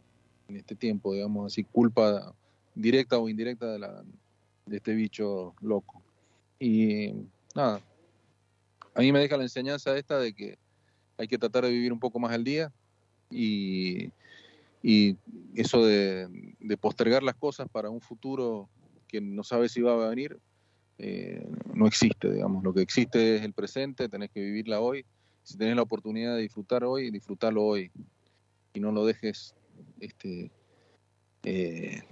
[0.48, 2.34] en este tiempo, digamos así, culpa
[2.74, 4.04] directa o indirecta de, la,
[4.66, 6.02] de este bicho loco.
[6.60, 7.14] Y
[7.56, 7.82] nada,
[8.94, 10.58] a mí me deja la enseñanza esta de que
[11.18, 12.72] hay que tratar de vivir un poco más al día
[13.30, 14.10] y,
[14.84, 15.18] y
[15.56, 16.28] eso de,
[16.60, 18.70] de postergar las cosas para un futuro
[19.08, 20.40] que no sabe si va a venir,
[20.98, 22.64] eh, no existe, digamos.
[22.64, 25.06] Lo que existe es el presente, tenés que vivirla hoy.
[25.46, 27.90] Si tenés la oportunidad de disfrutar hoy, disfrútalo hoy.
[28.74, 29.56] Y no lo dejes,
[30.02, 30.52] este,
[31.44, 32.04] eh,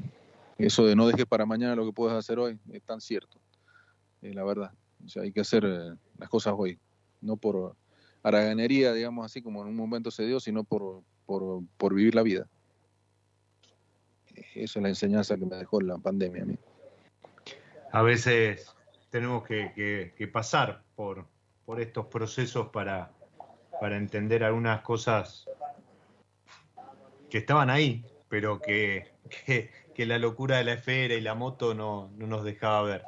[0.58, 3.42] eso de no dejes para mañana lo que puedes hacer hoy, es tan cierto,
[4.22, 4.72] eh, la verdad.
[5.06, 6.80] O sea, hay que hacer las cosas hoy,
[7.20, 7.76] no por
[8.22, 12.24] haraganería, digamos así, como en un momento se dio, sino por, por, por vivir la
[12.24, 12.48] vida.
[14.56, 16.58] Esa es la enseñanza que me dejó la pandemia a mí
[17.94, 18.76] a veces
[19.12, 21.28] tenemos que, pasar por,
[21.64, 23.14] por, estos procesos para,
[23.84, 25.46] para, entender algunas cosas
[27.30, 29.12] que estaban ahí, pero que,
[29.94, 33.04] que, la locura de la esfera y la moto no, no, nos dejaba ver.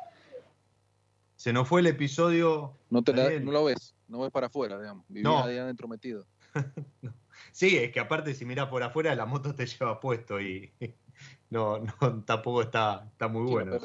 [1.37, 2.77] Se nos fue el episodio.
[2.89, 5.05] No, te no lo ves, no ves para afuera, digamos.
[5.07, 6.27] Vivía ahí adentro metido.
[7.51, 10.73] Sí, es que aparte si miras por afuera la moto te lleva puesto y
[11.49, 13.77] no, no tampoco está, está muy bueno.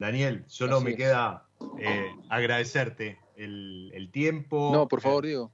[0.00, 1.44] Daniel, solo me queda
[1.78, 4.70] eh, agradecerte el, tiempo.
[4.72, 5.52] No, por favor, Diego.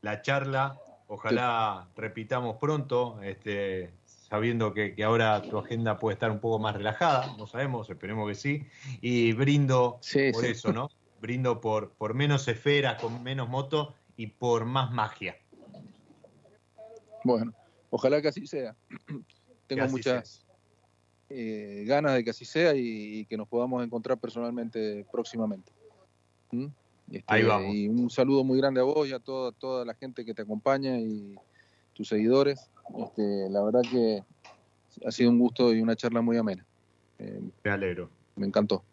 [0.00, 0.80] La charla.
[1.08, 7.36] Ojalá repitamos pronto, este, sabiendo que, ahora tu agenda puede estar un poco más relajada,
[7.36, 8.66] no sabemos, esperemos que sí.
[9.02, 10.00] Y brindo
[10.32, 10.88] por eso, ¿no?
[11.20, 15.36] Brindo por, por menos esferas, con menos moto y por más magia.
[17.24, 17.52] Bueno,
[17.90, 18.74] ojalá que así sea.
[19.66, 20.46] Tengo muchas
[21.34, 25.72] eh, ganas de que así sea y, que nos podamos encontrar personalmente próximamente.
[26.50, 26.66] ¿Mm?
[27.10, 27.74] Este, Ahí vamos.
[27.74, 30.42] Y un saludo muy grande a vos y a toda, toda la gente que te
[30.42, 31.34] acompaña y
[31.94, 32.70] tus seguidores.
[32.98, 34.22] Este, la verdad que
[35.06, 36.64] ha sido un gusto y una charla muy amena.
[37.18, 38.10] Eh, me alegro.
[38.36, 38.84] Me encantó.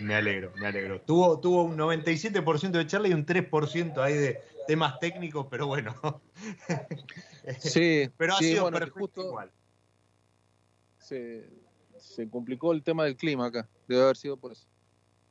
[0.00, 1.00] Me alegro, me alegro.
[1.02, 5.94] Tuvo, tuvo un 97% de charla y un 3% ahí de temas técnicos, pero bueno.
[7.58, 9.50] Sí, pero ha sido perfecto igual
[11.06, 13.68] se, complicó el tema del clima acá.
[13.88, 14.66] Debe haber sido por eso.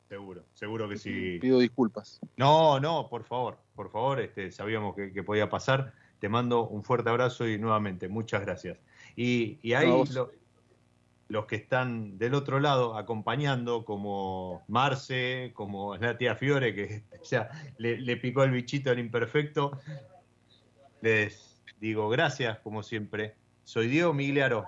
[0.07, 1.39] Seguro, seguro que sí.
[1.39, 2.19] Pido disculpas.
[2.38, 5.93] No, no, por favor, por favor, este, sabíamos que, podía pasar.
[6.19, 8.78] Te mando un fuerte abrazo y nuevamente, muchas gracias.
[9.15, 9.91] Y, y ahí
[11.28, 17.49] los que están del otro lado acompañando, como Marce, como la tía Fiore, que ya
[17.78, 19.71] le, le picó el bichito al imperfecto,
[21.01, 23.36] les digo gracias, como siempre.
[23.63, 24.67] Soy Diego Migliaro,